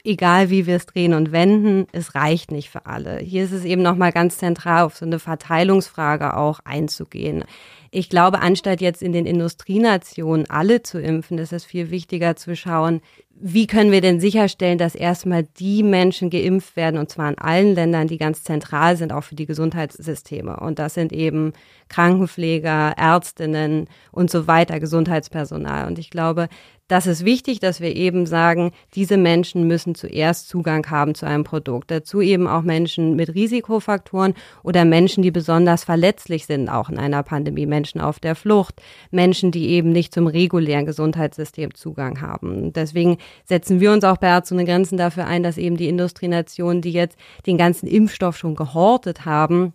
egal 0.07 0.49
wie 0.49 0.65
wir 0.65 0.77
es 0.77 0.85
drehen 0.85 1.13
und 1.13 1.31
wenden, 1.31 1.85
es 1.91 2.15
reicht 2.15 2.51
nicht 2.51 2.69
für 2.69 2.85
alle. 2.85 3.19
Hier 3.19 3.43
ist 3.43 3.51
es 3.51 3.65
eben 3.65 3.81
nochmal 3.81 4.11
ganz 4.11 4.37
zentral, 4.37 4.83
auf 4.83 4.95
so 4.95 5.05
eine 5.05 5.19
Verteilungsfrage 5.19 6.35
auch 6.35 6.59
einzugehen. 6.63 7.43
Ich 7.91 8.09
glaube, 8.09 8.41
anstatt 8.41 8.81
jetzt 8.81 9.01
in 9.01 9.11
den 9.11 9.25
Industrienationen 9.25 10.49
alle 10.49 10.83
zu 10.83 10.99
impfen, 10.99 11.37
ist 11.37 11.53
es 11.53 11.65
viel 11.65 11.91
wichtiger 11.91 12.35
zu 12.35 12.55
schauen, 12.55 13.01
wie 13.39 13.67
können 13.67 13.91
wir 13.91 14.01
denn 14.01 14.19
sicherstellen, 14.19 14.79
dass 14.79 14.95
erstmal 14.95 15.43
die 15.43 15.83
Menschen 15.83 16.29
geimpft 16.29 16.75
werden, 16.75 16.99
und 16.99 17.09
zwar 17.09 17.29
in 17.29 17.37
allen 17.37 17.75
Ländern, 17.75 18.07
die 18.07 18.17
ganz 18.17 18.43
zentral 18.43 18.97
sind, 18.97 19.13
auch 19.13 19.23
für 19.23 19.35
die 19.35 19.45
Gesundheitssysteme. 19.45 20.57
Und 20.57 20.79
das 20.79 20.95
sind 20.95 21.13
eben 21.13 21.53
Krankenpfleger, 21.87 22.93
Ärztinnen 22.97 23.87
und 24.11 24.31
so 24.31 24.47
weiter, 24.47 24.79
Gesundheitspersonal. 24.79 25.85
Und 25.87 25.99
ich 25.99 26.09
glaube, 26.09 26.49
das 26.87 27.05
ist 27.05 27.25
wichtig, 27.25 27.59
dass 27.59 27.81
wir 27.81 27.93
eben 27.95 28.25
sagen, 28.25 28.71
diese 28.95 29.17
Menschen 29.17 29.67
müssen 29.67 29.93
zuerst 29.93 30.47
Zugang 30.47 30.89
haben 30.89 31.15
zu 31.15 31.25
einem 31.25 31.43
Produkt. 31.43 31.91
Dazu 31.91 32.21
eben 32.21 32.47
auch 32.47 32.61
Menschen 32.61 33.17
mit 33.17 33.35
Risikofaktoren 33.35 34.33
oder 34.63 34.85
Menschen, 34.85 35.21
die 35.21 35.31
besonders 35.31 35.83
verletzlich 35.83 36.45
sind, 36.45 36.69
auch 36.69 36.89
in 36.89 36.97
einer 36.97 37.23
Pandemie. 37.23 37.65
Menschen 37.77 38.01
auf 38.01 38.19
der 38.19 38.33
Flucht, 38.33 38.81
Menschen, 39.11 39.51
die 39.51 39.69
eben 39.69 39.91
nicht 39.91 40.13
zum 40.13 40.25
regulären 40.25 40.87
Gesundheitssystem 40.87 41.75
Zugang 41.75 42.21
haben. 42.21 42.73
Deswegen 42.73 43.17
setzen 43.45 43.79
wir 43.79 43.91
uns 43.91 44.03
auch 44.03 44.17
bei 44.17 44.27
Ärzte 44.27 44.55
ohne 44.55 44.65
Grenzen 44.65 44.97
dafür 44.97 45.27
ein, 45.27 45.43
dass 45.43 45.59
eben 45.59 45.77
die 45.77 45.87
Industrienationen, 45.87 46.81
die 46.81 46.91
jetzt 46.91 47.17
den 47.45 47.57
ganzen 47.57 47.85
Impfstoff 47.85 48.35
schon 48.35 48.55
gehortet 48.55 49.25
haben, 49.25 49.73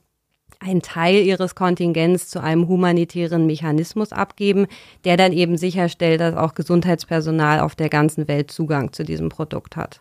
einen 0.58 0.82
Teil 0.82 1.22
ihres 1.22 1.54
Kontingents 1.54 2.28
zu 2.28 2.40
einem 2.40 2.66
humanitären 2.66 3.46
Mechanismus 3.46 4.12
abgeben, 4.12 4.66
der 5.04 5.16
dann 5.16 5.32
eben 5.32 5.56
sicherstellt, 5.56 6.20
dass 6.20 6.34
auch 6.34 6.54
Gesundheitspersonal 6.54 7.60
auf 7.60 7.74
der 7.76 7.88
ganzen 7.88 8.26
Welt 8.28 8.50
Zugang 8.50 8.92
zu 8.92 9.04
diesem 9.04 9.28
Produkt 9.28 9.76
hat. 9.76 10.00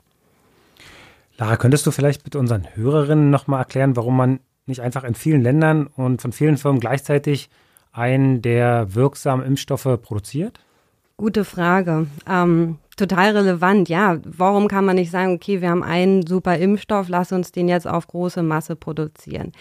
Lara, 1.38 1.58
könntest 1.58 1.86
du 1.86 1.91
vielleicht 1.91 2.24
mit 2.24 2.36
unseren 2.36 2.67
Hörerinnen 2.75 3.29
nochmal 3.29 3.60
erklären, 3.60 3.96
warum 3.96 4.17
man 4.17 4.39
nicht 4.65 4.81
einfach 4.81 5.03
in 5.03 5.15
vielen 5.15 5.41
Ländern 5.41 5.88
und 5.88 6.22
von 6.22 6.31
vielen 6.31 6.58
Firmen 6.58 6.79
gleichzeitig 6.79 7.50
einen 7.91 8.41
der 8.41 8.95
wirksamen 8.95 9.45
Impfstoffe 9.45 10.00
produziert? 10.01 10.60
Gute 11.17 11.45
Frage. 11.45 12.07
Ähm, 12.27 12.77
total 12.98 13.38
relevant, 13.38 13.89
ja. 13.89 14.17
Warum 14.25 14.67
kann 14.67 14.86
man 14.86 14.95
nicht 14.95 15.12
sagen, 15.12 15.36
okay, 15.36 15.62
wir 15.62 15.69
haben 15.69 15.83
einen 15.83 16.25
super 16.25 16.57
Impfstoff, 16.57 17.10
lass 17.10 17.31
uns 17.31 17.51
den 17.51 17.67
jetzt 17.67 17.88
auf 17.88 18.07
große 18.07 18.41
Masse 18.43 18.75
produzieren? 18.75 19.51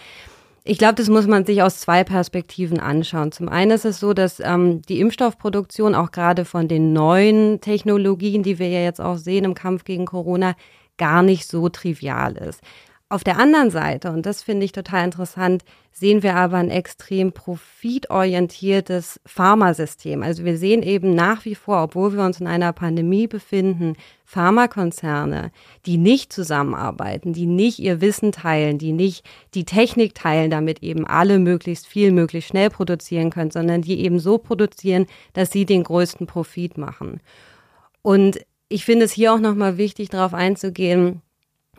Ich 0.63 0.77
glaube, 0.77 0.95
das 0.95 1.09
muss 1.09 1.25
man 1.25 1.43
sich 1.45 1.63
aus 1.63 1.79
zwei 1.79 2.03
Perspektiven 2.03 2.79
anschauen. 2.79 3.31
Zum 3.31 3.49
einen 3.49 3.71
ist 3.71 3.85
es 3.85 3.99
so, 3.99 4.13
dass 4.13 4.39
ähm, 4.39 4.83
die 4.83 4.99
Impfstoffproduktion 4.99 5.95
auch 5.95 6.11
gerade 6.11 6.45
von 6.45 6.67
den 6.67 6.93
neuen 6.93 7.61
Technologien, 7.61 8.43
die 8.43 8.59
wir 8.59 8.69
ja 8.69 8.81
jetzt 8.81 9.01
auch 9.01 9.17
sehen 9.17 9.43
im 9.43 9.55
Kampf 9.55 9.85
gegen 9.85 10.05
Corona, 10.05 10.53
gar 10.97 11.23
nicht 11.23 11.47
so 11.47 11.69
trivial 11.69 12.37
ist. 12.37 12.61
Auf 13.11 13.25
der 13.25 13.37
anderen 13.37 13.71
Seite, 13.71 14.09
und 14.09 14.25
das 14.25 14.41
finde 14.41 14.63
ich 14.63 14.71
total 14.71 15.03
interessant, 15.03 15.65
sehen 15.91 16.23
wir 16.23 16.37
aber 16.37 16.55
ein 16.55 16.69
extrem 16.69 17.33
profitorientiertes 17.33 19.19
Pharmasystem. 19.25 20.23
Also 20.23 20.45
wir 20.45 20.57
sehen 20.57 20.81
eben 20.81 21.13
nach 21.13 21.43
wie 21.43 21.55
vor, 21.55 21.83
obwohl 21.83 22.13
wir 22.13 22.23
uns 22.23 22.39
in 22.39 22.47
einer 22.47 22.71
Pandemie 22.71 23.27
befinden, 23.27 23.97
Pharmakonzerne, 24.23 25.51
die 25.85 25.97
nicht 25.97 26.31
zusammenarbeiten, 26.31 27.33
die 27.33 27.47
nicht 27.47 27.79
ihr 27.79 27.99
Wissen 27.99 28.31
teilen, 28.31 28.77
die 28.77 28.93
nicht 28.93 29.25
die 29.55 29.65
Technik 29.65 30.15
teilen, 30.15 30.49
damit 30.49 30.81
eben 30.81 31.05
alle 31.05 31.37
möglichst 31.37 31.87
viel, 31.87 32.13
möglichst 32.13 32.51
schnell 32.51 32.69
produzieren 32.69 33.29
können, 33.29 33.51
sondern 33.51 33.81
die 33.81 33.99
eben 33.99 34.19
so 34.19 34.37
produzieren, 34.37 35.05
dass 35.33 35.51
sie 35.51 35.65
den 35.65 35.83
größten 35.83 36.27
Profit 36.27 36.77
machen. 36.77 37.19
Und 38.03 38.39
ich 38.69 38.85
finde 38.85 39.03
es 39.03 39.11
hier 39.11 39.33
auch 39.33 39.41
nochmal 39.41 39.77
wichtig, 39.77 40.07
darauf 40.07 40.33
einzugehen, 40.33 41.21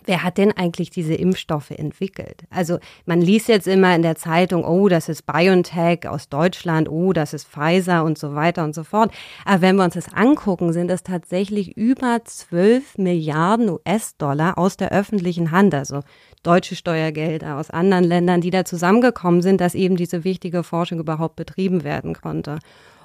wer 0.06 0.22
hat 0.22 0.38
denn 0.38 0.52
eigentlich 0.52 0.90
diese 0.90 1.14
Impfstoffe 1.14 1.70
entwickelt? 1.70 2.44
Also 2.50 2.78
man 3.06 3.20
liest 3.20 3.48
jetzt 3.48 3.66
immer 3.66 3.94
in 3.94 4.02
der 4.02 4.16
Zeitung, 4.16 4.64
oh, 4.64 4.88
das 4.88 5.08
ist 5.08 5.26
BioNTech 5.26 6.08
aus 6.08 6.28
Deutschland, 6.28 6.88
oh, 6.88 7.12
das 7.12 7.34
ist 7.34 7.48
Pfizer 7.48 8.04
und 8.04 8.18
so 8.18 8.34
weiter 8.34 8.64
und 8.64 8.74
so 8.74 8.84
fort. 8.84 9.12
Aber 9.44 9.62
wenn 9.62 9.76
wir 9.76 9.84
uns 9.84 9.94
das 9.94 10.12
angucken, 10.12 10.72
sind 10.72 10.90
es 10.90 11.02
tatsächlich 11.02 11.76
über 11.76 12.20
12 12.24 12.98
Milliarden 12.98 13.70
US-Dollar 13.70 14.58
aus 14.58 14.76
der 14.76 14.92
öffentlichen 14.92 15.50
Hand, 15.50 15.74
also 15.74 16.00
deutsche 16.42 16.74
Steuergelder 16.76 17.56
aus 17.56 17.70
anderen 17.70 18.04
Ländern, 18.04 18.40
die 18.40 18.50
da 18.50 18.64
zusammengekommen 18.64 19.42
sind, 19.42 19.60
dass 19.60 19.74
eben 19.74 19.96
diese 19.96 20.24
wichtige 20.24 20.62
Forschung 20.62 20.98
überhaupt 20.98 21.36
betrieben 21.36 21.84
werden 21.84 22.14
konnte. 22.14 22.58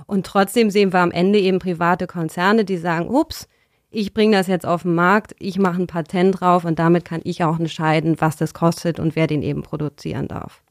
Und 0.05 0.25
trotzdem 0.25 0.69
sehen 0.69 0.93
wir 0.93 0.99
am 0.99 1.11
Ende 1.11 1.39
eben 1.39 1.59
private 1.59 2.07
Konzerne, 2.07 2.65
die 2.65 2.77
sagen, 2.77 3.07
ups, 3.09 3.47
ich 3.89 4.13
bringe 4.13 4.35
das 4.35 4.47
jetzt 4.47 4.65
auf 4.65 4.83
den 4.83 4.95
Markt, 4.95 5.35
ich 5.39 5.59
mache 5.59 5.81
ein 5.81 5.87
Patent 5.87 6.39
drauf 6.39 6.65
und 6.65 6.79
damit 6.79 7.05
kann 7.05 7.21
ich 7.23 7.43
auch 7.43 7.59
entscheiden, 7.59 8.15
was 8.19 8.35
das 8.35 8.53
kostet 8.53 8.99
und 8.99 9.15
wer 9.15 9.27
den 9.27 9.41
eben 9.41 9.63
produzieren 9.63 10.27
darf. 10.27 10.61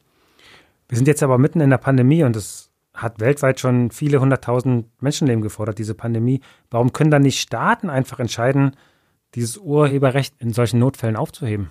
Wir 0.88 0.96
sind 0.96 1.08
jetzt 1.08 1.22
aber 1.22 1.38
mitten 1.38 1.60
in 1.60 1.70
der 1.70 1.78
Pandemie 1.78 2.22
und 2.22 2.36
es 2.36 2.70
hat 2.94 3.20
weltweit 3.20 3.60
schon 3.60 3.90
viele 3.90 4.20
hunderttausend 4.20 4.86
Menschenleben 5.02 5.42
gefordert, 5.42 5.78
diese 5.78 5.94
Pandemie. 5.94 6.40
Warum 6.70 6.92
können 6.92 7.10
dann 7.10 7.22
nicht 7.22 7.40
Staaten 7.40 7.90
einfach 7.90 8.20
entscheiden, 8.20 8.72
dieses 9.34 9.58
Urheberrecht 9.58 10.34
in 10.38 10.52
solchen 10.52 10.78
Notfällen 10.78 11.16
aufzuheben? 11.16 11.70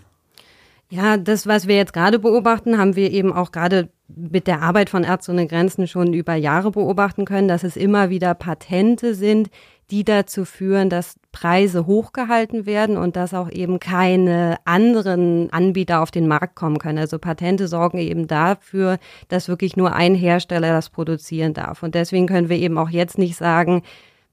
Ja, 0.90 1.18
das, 1.18 1.48
was 1.48 1.68
wir 1.68 1.76
jetzt 1.76 1.94
gerade 1.94 2.20
beobachten, 2.20 2.78
haben 2.78 2.96
wir 2.96 3.12
eben 3.12 3.34
auch 3.34 3.52
gerade 3.52 3.90
mit 4.08 4.46
der 4.46 4.62
Arbeit 4.62 4.90
von 4.90 5.04
Ärzte 5.04 5.32
ohne 5.32 5.48
Grenzen 5.48 5.88
schon 5.88 6.14
über 6.14 6.36
Jahre 6.36 6.70
beobachten 6.72 7.26
können, 7.26 7.48
dass 7.48 7.64
es 7.64 7.76
immer 7.76 8.12
wieder 8.12 8.36
Patente 8.36 9.16
sind, 9.16 9.50
die 9.90 10.04
dazu 10.04 10.46
führen, 10.46 10.90
dass 10.90 11.16
Preise 11.32 11.86
hochgehalten 11.86 12.66
werden 12.66 12.98
und 12.98 13.16
dass 13.16 13.34
auch 13.34 13.52
eben 13.52 13.80
keine 13.80 14.58
anderen 14.66 15.52
Anbieter 15.52 16.02
auf 16.02 16.12
den 16.12 16.28
Markt 16.28 16.56
kommen 16.56 16.78
können. 16.78 17.00
Also 17.00 17.20
Patente 17.20 17.68
sorgen 17.68 17.98
eben 17.98 18.28
dafür, 18.28 18.98
dass 19.28 19.48
wirklich 19.48 19.76
nur 19.76 19.94
ein 19.94 20.16
Hersteller 20.16 20.70
das 20.70 20.90
produzieren 20.90 21.54
darf. 21.54 21.84
Und 21.84 21.96
deswegen 21.96 22.28
können 22.28 22.50
wir 22.50 22.58
eben 22.58 22.78
auch 22.78 22.90
jetzt 22.90 23.18
nicht 23.18 23.36
sagen, 23.36 23.84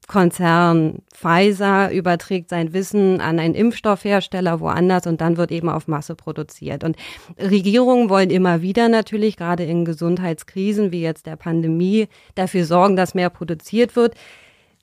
Konzern 0.07 0.99
Pfizer 1.13 1.91
überträgt 1.91 2.49
sein 2.49 2.73
Wissen 2.73 3.21
an 3.21 3.39
einen 3.39 3.55
Impfstoffhersteller 3.55 4.59
woanders 4.59 5.07
und 5.07 5.21
dann 5.21 5.37
wird 5.37 5.51
eben 5.51 5.69
auf 5.69 5.87
Masse 5.87 6.15
produziert. 6.15 6.83
Und 6.83 6.97
Regierungen 7.39 8.09
wollen 8.09 8.29
immer 8.29 8.61
wieder 8.61 8.89
natürlich, 8.89 9.37
gerade 9.37 9.63
in 9.63 9.85
Gesundheitskrisen 9.85 10.91
wie 10.91 11.01
jetzt 11.01 11.25
der 11.25 11.35
Pandemie, 11.35 12.07
dafür 12.35 12.65
sorgen, 12.65 12.95
dass 12.95 13.15
mehr 13.15 13.29
produziert 13.29 13.95
wird 13.95 14.15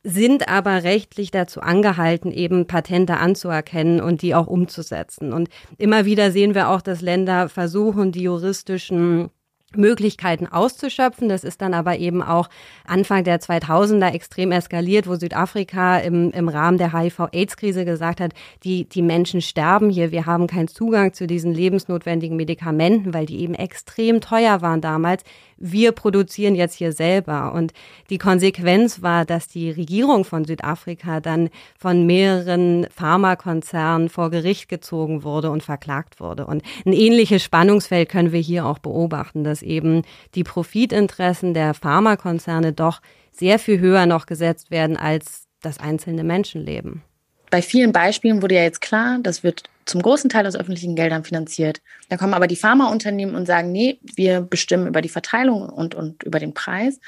sind 0.03 0.49
aber 0.49 0.83
rechtlich 0.83 1.31
dazu 1.31 1.61
angehalten, 1.61 2.33
eben 2.33 2.67
Patente 2.67 3.19
anzuerkennen 3.19 4.01
und 4.01 4.23
die 4.23 4.35
auch 4.35 4.47
umzusetzen. 4.47 5.33
Und 5.33 5.51
immer 5.77 6.07
wieder 6.07 6.31
sehen 6.31 6.55
wir 6.55 6.71
auch, 6.71 6.81
dass 6.81 7.03
Länder 7.03 7.49
versuchen, 7.49 8.11
die 8.13 8.23
juristischen 8.23 9.29
Möglichkeiten 9.77 10.47
auszuschöpfen. 10.47 11.29
Das 11.29 11.45
ist 11.45 11.61
dann 11.63 11.75
aber 11.75 11.99
eben 11.99 12.23
auch 12.23 12.49
Anfang 12.87 13.25
der 13.25 13.41
2000er 13.41 14.13
extrem 14.13 14.53
eskaliert, 14.53 15.07
wo 15.07 15.15
Südafrika 15.15 15.99
im, 15.99 16.31
im 16.33 16.49
Rahmen 16.49 16.79
der 16.79 16.93
HIV-Aids-Krise 16.93 17.85
gesagt 17.85 18.21
hat, 18.21 18.33
die, 18.65 18.89
die 18.89 19.03
Menschen 19.03 19.41
sterben 19.41 19.91
hier, 19.91 20.11
wir 20.11 20.27
haben 20.27 20.47
keinen 20.47 20.69
Zugang 20.69 21.13
zu 21.13 21.27
diesen 21.27 21.55
lebensnotwendigen 21.55 22.37
Medikamenten, 22.37 23.15
weil 23.15 23.27
die 23.27 23.41
eben 23.41 23.55
extrem 23.55 24.21
teuer 24.21 24.63
waren 24.63 24.81
damals 24.81 25.23
wir 25.61 25.93
produzieren 25.93 26.55
jetzt 26.55 26.75
hier 26.75 26.93
selber. 26.93 27.53
Und 27.53 27.73
die 28.09 28.19
Konsequenz 28.19 29.03
war, 29.03 29.25
dass 29.25 29.47
die 29.47 29.71
Regierung 29.71 30.25
von 30.25 30.45
Südafrika 30.45 31.21
dann 31.21 31.51
von 31.79 32.07
mehreren 32.07 32.87
Pharmakonzernen 32.91 34.09
vor 34.09 34.31
Gericht 34.31 34.69
gezogen 34.69 35.23
wurde 35.23 35.51
und 35.51 35.63
verklagt 35.63 36.19
wurde. 36.19 36.47
Und 36.47 36.63
ein 36.85 36.95
ähnliches 36.95 37.45
Spannungsfeld 37.45 38.09
können 38.09 38.33
wir 38.33 38.41
hier 38.41 38.67
auch 38.67 38.79
beobachten, 38.79 39.45
dass 39.61 39.63
eben 39.63 40.03
die 40.35 40.45
Profitinteressen 40.45 41.55
der 41.55 41.75
Pharmakonzerne 41.75 42.73
doch 42.73 43.01
sehr 43.33 43.59
viel 43.59 43.79
höher 43.79 44.07
noch 44.07 44.27
gesetzt 44.27 44.71
werden 44.71 44.97
als 44.97 45.45
das 45.63 45.79
einzelne 45.79 46.25
Menschenleben. 46.25 47.03
Bei 47.51 47.63
vielen 47.63 47.93
Beispielen 47.93 48.43
wurde 48.43 48.55
ja 48.55 48.63
jetzt 48.63 48.81
klar, 48.81 49.19
das 49.23 49.43
wird 49.43 49.65
zum 49.85 50.03
großen 50.03 50.31
Teil 50.31 50.47
aus 50.47 50.57
öffentlichen 50.57 50.95
Geldern 50.95 51.25
finanziert. 51.25 51.81
Da 52.09 52.17
kommen 52.17 52.35
aber 52.35 52.47
die 52.47 52.57
Pharmaunternehmen 52.57 53.35
und 53.35 53.47
sagen, 53.47 53.73
nee, 53.73 53.99
wir 54.15 54.41
bestimmen 54.41 54.87
über 54.87 55.01
die 55.01 55.09
Verteilung 55.09 55.69
und, 55.69 55.95
und 55.95 56.23
über 56.23 56.39
den 56.39 56.55
Preis. 56.55 57.01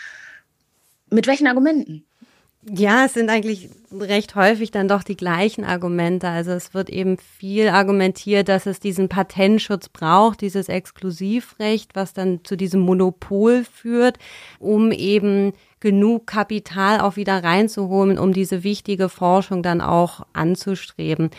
Mit 1.11 1.26
welchen 1.26 1.47
Argumenten? 1.47 2.04
Ja, 2.64 3.07
es 3.07 3.14
sind 3.14 3.28
eigentlich 3.28 3.71
recht 3.90 4.37
häufig 4.37 4.71
dann 4.71 4.87
doch 4.87 5.02
die 5.02 5.16
gleichen 5.16 5.64
Argumente. 5.64 6.28
Also 6.28 6.52
es 6.52 6.75
wird 6.75 6.90
eben 6.90 7.19
viel 7.19 7.69
argumentiert, 7.69 8.49
dass 8.49 8.66
es 8.66 8.78
diesen 8.78 9.09
Patentschutz 9.09 9.88
braucht, 9.88 10.42
dieses 10.42 10.69
Exklusivrecht, 10.69 11.97
was 11.97 12.12
dann 12.12 12.45
zu 12.45 12.57
diesem 12.57 12.81
Monopol 12.81 13.64
führt, 13.64 14.19
um 14.61 14.92
eben 14.92 15.54
genug 15.81 16.28
Kapital 16.28 17.00
auch 17.00 17.16
wieder 17.16 17.42
reinzuholen, 17.42 18.16
um 18.16 18.33
diese 18.33 18.62
wichtige 18.62 19.09
Forschung 19.09 19.64
dann 19.64 19.81
auch 19.81 20.25
anzustreben. 20.33 21.31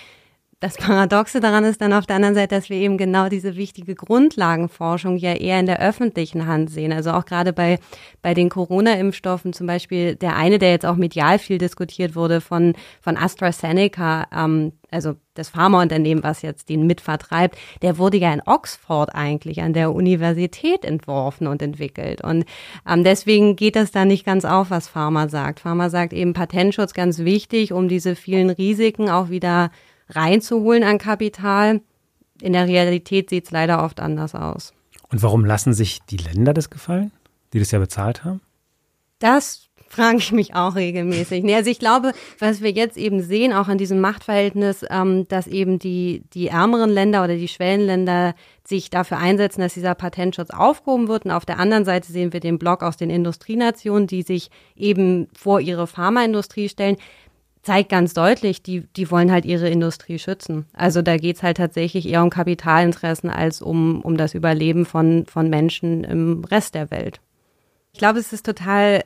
Das 0.64 0.78
Paradoxe 0.78 1.42
daran 1.42 1.66
ist 1.66 1.82
dann 1.82 1.92
auf 1.92 2.06
der 2.06 2.16
anderen 2.16 2.36
Seite, 2.36 2.56
dass 2.56 2.70
wir 2.70 2.78
eben 2.78 2.98
genau 2.98 3.28
diese 3.28 3.58
wichtige 3.58 3.96
Grundlagenforschung 3.96 5.18
ja 5.18 5.34
eher 5.34 5.60
in 5.60 5.66
der 5.66 5.82
öffentlichen 5.82 6.48
Hand 6.48 6.70
sehen. 6.70 6.94
Also 6.94 7.12
auch 7.12 7.26
gerade 7.26 7.52
bei, 7.52 7.80
bei 8.22 8.34
den 8.34 8.48
Corona-Impfstoffen 8.48 9.52
zum 9.52 9.68
Beispiel, 9.68 10.16
der 10.16 10.38
eine, 10.38 10.60
der 10.60 10.72
jetzt 10.72 10.86
auch 10.86 10.96
medial 10.96 11.38
viel 11.38 11.58
diskutiert 11.58 12.16
wurde 12.16 12.40
von, 12.40 12.76
von 13.02 13.18
AstraZeneca, 13.18 14.28
ähm, 14.34 14.72
also 14.90 15.16
das 15.34 15.50
Pharmaunternehmen, 15.50 16.24
was 16.24 16.44
jetzt 16.44 16.70
den 16.70 16.88
mitvertreibt, 16.88 17.58
der 17.82 17.98
wurde 17.98 18.16
ja 18.16 18.32
in 18.34 18.42
Oxford 18.46 19.14
eigentlich 19.14 19.62
an 19.62 19.74
der 19.74 19.92
Universität 19.92 20.86
entworfen 20.86 21.48
und 21.48 21.62
entwickelt. 21.62 22.24
Und 22.24 22.46
ähm, 22.88 23.04
deswegen 23.04 23.58
geht 23.58 23.76
das 23.76 23.92
da 23.92 24.06
nicht 24.06 24.26
ganz 24.26 24.46
auf, 24.46 24.70
was 24.70 24.88
Pharma 24.88 25.28
sagt. 25.28 25.60
Pharma 25.60 25.90
sagt 25.90 26.14
eben 26.14 26.32
Patentschutz 26.32 26.94
ganz 26.94 27.20
wichtig, 27.20 27.74
um 27.74 27.90
diese 27.90 28.16
vielen 28.16 28.50
Risiken 28.50 29.10
auch 29.10 29.30
wieder 29.30 29.70
reinzuholen 30.16 30.84
an 30.84 30.98
Kapital. 30.98 31.82
In 32.42 32.54
der 32.54 32.68
Realität 32.68 33.30
sieht 33.30 33.46
es 33.46 33.52
leider 33.52 33.84
oft 33.84 34.00
anders 34.00 34.36
aus. 34.36 34.74
Und 35.10 35.22
warum 35.22 35.46
lassen 35.46 35.74
sich 35.74 36.00
die 36.10 36.18
Länder 36.18 36.54
das 36.54 36.70
gefallen, 36.70 37.12
die 37.54 37.60
das 37.60 37.72
ja 37.72 37.80
bezahlt 37.80 38.24
haben? 38.24 38.42
Das 39.20 39.70
frage 39.94 40.18
ich 40.18 40.32
mich 40.32 40.56
auch 40.56 40.76
regelmäßig. 40.76 41.44
Nee, 41.44 41.56
also 41.56 41.70
ich 41.70 41.80
glaube, 41.80 42.14
was 42.40 42.62
wir 42.62 42.72
jetzt 42.72 42.98
eben 42.98 43.22
sehen, 43.22 43.54
auch 43.54 43.68
an 43.68 43.78
diesem 43.78 44.02
Machtverhältnis, 44.02 44.84
ähm, 44.90 45.28
dass 45.28 45.46
eben 45.48 45.78
die, 45.78 46.24
die 46.34 46.48
ärmeren 46.48 46.90
Länder 46.90 47.24
oder 47.24 47.36
die 47.36 47.48
Schwellenländer 47.48 48.34
sich 48.66 48.90
dafür 48.90 49.20
einsetzen, 49.20 49.62
dass 49.62 49.76
dieser 49.76 49.94
Patentschutz 49.94 50.50
aufgehoben 50.50 51.08
wird. 51.08 51.26
Und 51.26 51.32
auf 51.32 51.46
der 51.46 51.60
anderen 51.60 51.86
Seite 51.86 52.12
sehen 52.12 52.34
wir 52.34 52.40
den 52.40 52.58
Block 52.58 52.82
aus 52.82 52.98
den 52.98 53.10
Industrienationen, 53.10 54.08
die 54.08 54.24
sich 54.24 54.50
eben 54.76 55.28
vor 55.38 55.60
ihre 55.60 55.86
Pharmaindustrie 55.86 56.70
stellen 56.70 56.98
zeigt 57.64 57.90
ganz 57.90 58.14
deutlich, 58.14 58.62
die, 58.62 58.82
die 58.96 59.10
wollen 59.10 59.32
halt 59.32 59.46
ihre 59.46 59.70
Industrie 59.70 60.20
schützen. 60.20 60.66
Also 60.74 61.02
da 61.02 61.18
geht's 61.18 61.42
halt 61.42 61.58
tatsächlich 61.58 62.08
eher 62.08 62.22
um 62.22 62.30
Kapitalinteressen 62.30 63.30
als 63.30 63.62
um, 63.62 64.02
um 64.02 64.18
das 64.18 64.34
Überleben 64.34 64.86
von, 64.86 65.26
von 65.26 65.50
Menschen 65.50 66.04
im 66.04 66.44
Rest 66.44 66.76
der 66.76 66.92
Welt. 66.92 67.22
Ich 67.94 68.00
glaube, 68.00 68.20
es 68.20 68.34
ist 68.34 68.46
total 68.46 69.06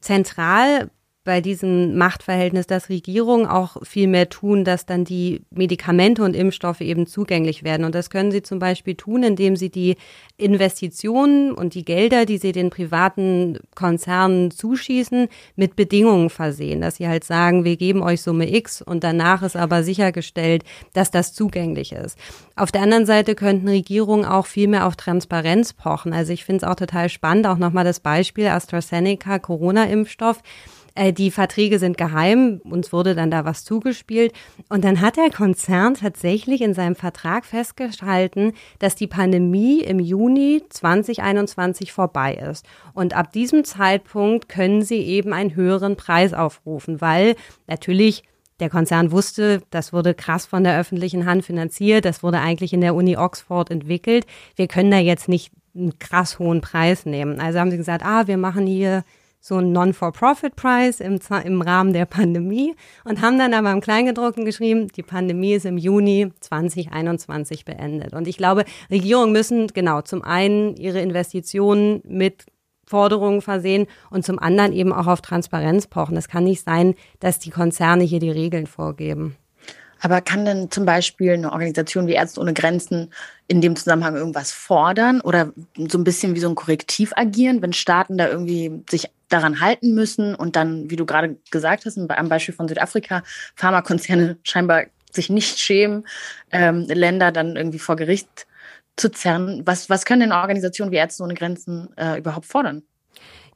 zentral 0.00 0.90
bei 1.26 1.42
diesem 1.42 1.98
Machtverhältnis, 1.98 2.66
dass 2.66 2.88
Regierungen 2.88 3.46
auch 3.46 3.84
viel 3.84 4.06
mehr 4.06 4.30
tun, 4.30 4.64
dass 4.64 4.86
dann 4.86 5.04
die 5.04 5.42
Medikamente 5.50 6.22
und 6.22 6.34
Impfstoffe 6.34 6.80
eben 6.80 7.06
zugänglich 7.06 7.64
werden. 7.64 7.84
Und 7.84 7.94
das 7.94 8.08
können 8.08 8.30
sie 8.30 8.42
zum 8.42 8.58
Beispiel 8.58 8.94
tun, 8.94 9.22
indem 9.22 9.56
sie 9.56 9.68
die 9.68 9.96
Investitionen 10.38 11.52
und 11.52 11.74
die 11.74 11.84
Gelder, 11.84 12.24
die 12.24 12.38
sie 12.38 12.52
den 12.52 12.70
privaten 12.70 13.58
Konzernen 13.74 14.50
zuschießen, 14.50 15.28
mit 15.56 15.76
Bedingungen 15.76 16.30
versehen. 16.30 16.80
Dass 16.80 16.96
sie 16.96 17.08
halt 17.08 17.24
sagen, 17.24 17.64
wir 17.64 17.76
geben 17.76 18.02
euch 18.02 18.22
Summe 18.22 18.54
X 18.54 18.80
und 18.80 19.04
danach 19.04 19.42
ist 19.42 19.56
aber 19.56 19.82
sichergestellt, 19.82 20.62
dass 20.94 21.10
das 21.10 21.34
zugänglich 21.34 21.92
ist. 21.92 22.16
Auf 22.54 22.70
der 22.70 22.82
anderen 22.82 23.04
Seite 23.04 23.34
könnten 23.34 23.68
Regierungen 23.68 24.24
auch 24.24 24.46
viel 24.46 24.68
mehr 24.68 24.86
auf 24.86 24.94
Transparenz 24.96 25.72
pochen. 25.72 26.12
Also 26.12 26.32
ich 26.32 26.44
finde 26.44 26.64
es 26.64 26.70
auch 26.70 26.76
total 26.76 27.08
spannend, 27.08 27.48
auch 27.48 27.58
nochmal 27.58 27.84
das 27.84 27.98
Beispiel 27.98 28.46
AstraZeneca, 28.46 29.40
Corona-Impfstoff 29.40 30.40
Äh, 30.96 31.12
die 31.12 31.30
Verträge 31.30 31.78
sind 31.78 31.96
geheim, 31.96 32.60
uns 32.64 32.92
wurde 32.92 33.14
dann 33.14 33.30
da 33.30 33.44
was 33.44 33.64
zugespielt. 33.64 34.32
Und 34.68 34.82
dann 34.84 35.00
hat 35.00 35.16
der 35.16 35.30
Konzern 35.30 35.94
tatsächlich 35.94 36.62
in 36.62 36.74
seinem 36.74 36.96
Vertrag 36.96 37.44
festgehalten, 37.44 38.52
dass 38.78 38.96
die 38.96 39.06
Pandemie 39.06 39.80
im 39.80 40.00
Juni 40.00 40.62
2021 40.68 41.92
vorbei 41.92 42.34
ist. 42.34 42.66
Und 42.94 43.14
ab 43.14 43.30
diesem 43.32 43.64
Zeitpunkt 43.64 44.48
können 44.48 44.82
sie 44.82 45.00
eben 45.00 45.32
einen 45.32 45.54
höheren 45.54 45.96
Preis 45.96 46.32
aufrufen, 46.32 47.00
weil 47.00 47.36
natürlich 47.66 48.24
der 48.58 48.70
Konzern 48.70 49.10
wusste, 49.10 49.62
das 49.68 49.92
wurde 49.92 50.14
krass 50.14 50.46
von 50.46 50.64
der 50.64 50.80
öffentlichen 50.80 51.26
Hand 51.26 51.44
finanziert, 51.44 52.06
das 52.06 52.22
wurde 52.22 52.40
eigentlich 52.40 52.72
in 52.72 52.80
der 52.80 52.94
Uni 52.94 53.18
Oxford 53.18 53.70
entwickelt. 53.70 54.24
Wir 54.54 54.66
können 54.66 54.90
da 54.90 54.96
jetzt 54.96 55.28
nicht 55.28 55.52
einen 55.74 55.98
krass 55.98 56.38
hohen 56.38 56.62
Preis 56.62 57.04
nehmen. 57.04 57.38
Also 57.38 57.58
haben 57.58 57.70
sie 57.70 57.76
gesagt, 57.76 58.02
ah, 58.02 58.26
wir 58.26 58.38
machen 58.38 58.66
hier 58.66 59.04
so 59.46 59.58
einen 59.58 59.70
Non-for-Profit-Preis 59.70 60.98
im, 60.98 61.20
im 61.44 61.62
Rahmen 61.62 61.92
der 61.92 62.04
Pandemie 62.04 62.74
und 63.04 63.20
haben 63.20 63.38
dann 63.38 63.54
aber 63.54 63.70
im 63.70 63.80
Kleingedruckten 63.80 64.44
geschrieben, 64.44 64.88
die 64.88 65.04
Pandemie 65.04 65.52
ist 65.52 65.66
im 65.66 65.78
Juni 65.78 66.32
2021 66.40 67.64
beendet. 67.64 68.12
Und 68.12 68.26
ich 68.26 68.38
glaube, 68.38 68.64
Regierungen 68.90 69.30
müssen 69.30 69.68
genau 69.68 70.00
zum 70.00 70.24
einen 70.24 70.74
ihre 70.74 71.00
Investitionen 71.00 72.02
mit 72.04 72.46
Forderungen 72.88 73.40
versehen 73.40 73.86
und 74.10 74.24
zum 74.24 74.40
anderen 74.40 74.72
eben 74.72 74.92
auch 74.92 75.06
auf 75.06 75.20
Transparenz 75.20 75.86
pochen. 75.86 76.16
Es 76.16 76.26
kann 76.26 76.42
nicht 76.42 76.64
sein, 76.64 76.96
dass 77.20 77.38
die 77.38 77.50
Konzerne 77.50 78.02
hier 78.02 78.18
die 78.18 78.30
Regeln 78.30 78.66
vorgeben. 78.66 79.36
Aber 80.00 80.20
kann 80.20 80.44
denn 80.44 80.70
zum 80.70 80.84
Beispiel 80.84 81.32
eine 81.32 81.52
Organisation 81.52 82.06
wie 82.06 82.12
Ärzte 82.12 82.40
ohne 82.40 82.52
Grenzen 82.52 83.12
in 83.48 83.60
dem 83.60 83.76
Zusammenhang 83.76 84.16
irgendwas 84.16 84.52
fordern 84.52 85.20
oder 85.20 85.52
so 85.76 85.98
ein 85.98 86.04
bisschen 86.04 86.34
wie 86.34 86.40
so 86.40 86.48
ein 86.48 86.54
Korrektiv 86.54 87.12
agieren, 87.16 87.62
wenn 87.62 87.72
Staaten 87.72 88.18
da 88.18 88.28
irgendwie 88.28 88.82
sich 88.88 89.10
daran 89.28 89.60
halten 89.60 89.94
müssen 89.94 90.34
und 90.34 90.56
dann, 90.56 90.90
wie 90.90 90.96
du 90.96 91.06
gerade 91.06 91.36
gesagt 91.50 91.84
hast, 91.84 91.98
am 91.98 92.28
Beispiel 92.28 92.54
von 92.54 92.68
Südafrika, 92.68 93.22
Pharmakonzerne 93.54 94.38
scheinbar 94.42 94.84
sich 95.10 95.30
nicht 95.30 95.58
schämen, 95.58 96.06
ähm, 96.52 96.86
Länder 96.88 97.32
dann 97.32 97.56
irgendwie 97.56 97.78
vor 97.78 97.96
Gericht 97.96 98.46
zu 98.96 99.10
zerren. 99.10 99.62
Was, 99.64 99.90
was 99.90 100.04
können 100.04 100.20
denn 100.20 100.32
Organisationen 100.32 100.92
wie 100.92 100.96
Ärzte 100.96 101.22
ohne 101.22 101.34
Grenzen 101.34 101.88
äh, 101.96 102.18
überhaupt 102.18 102.46
fordern? 102.46 102.82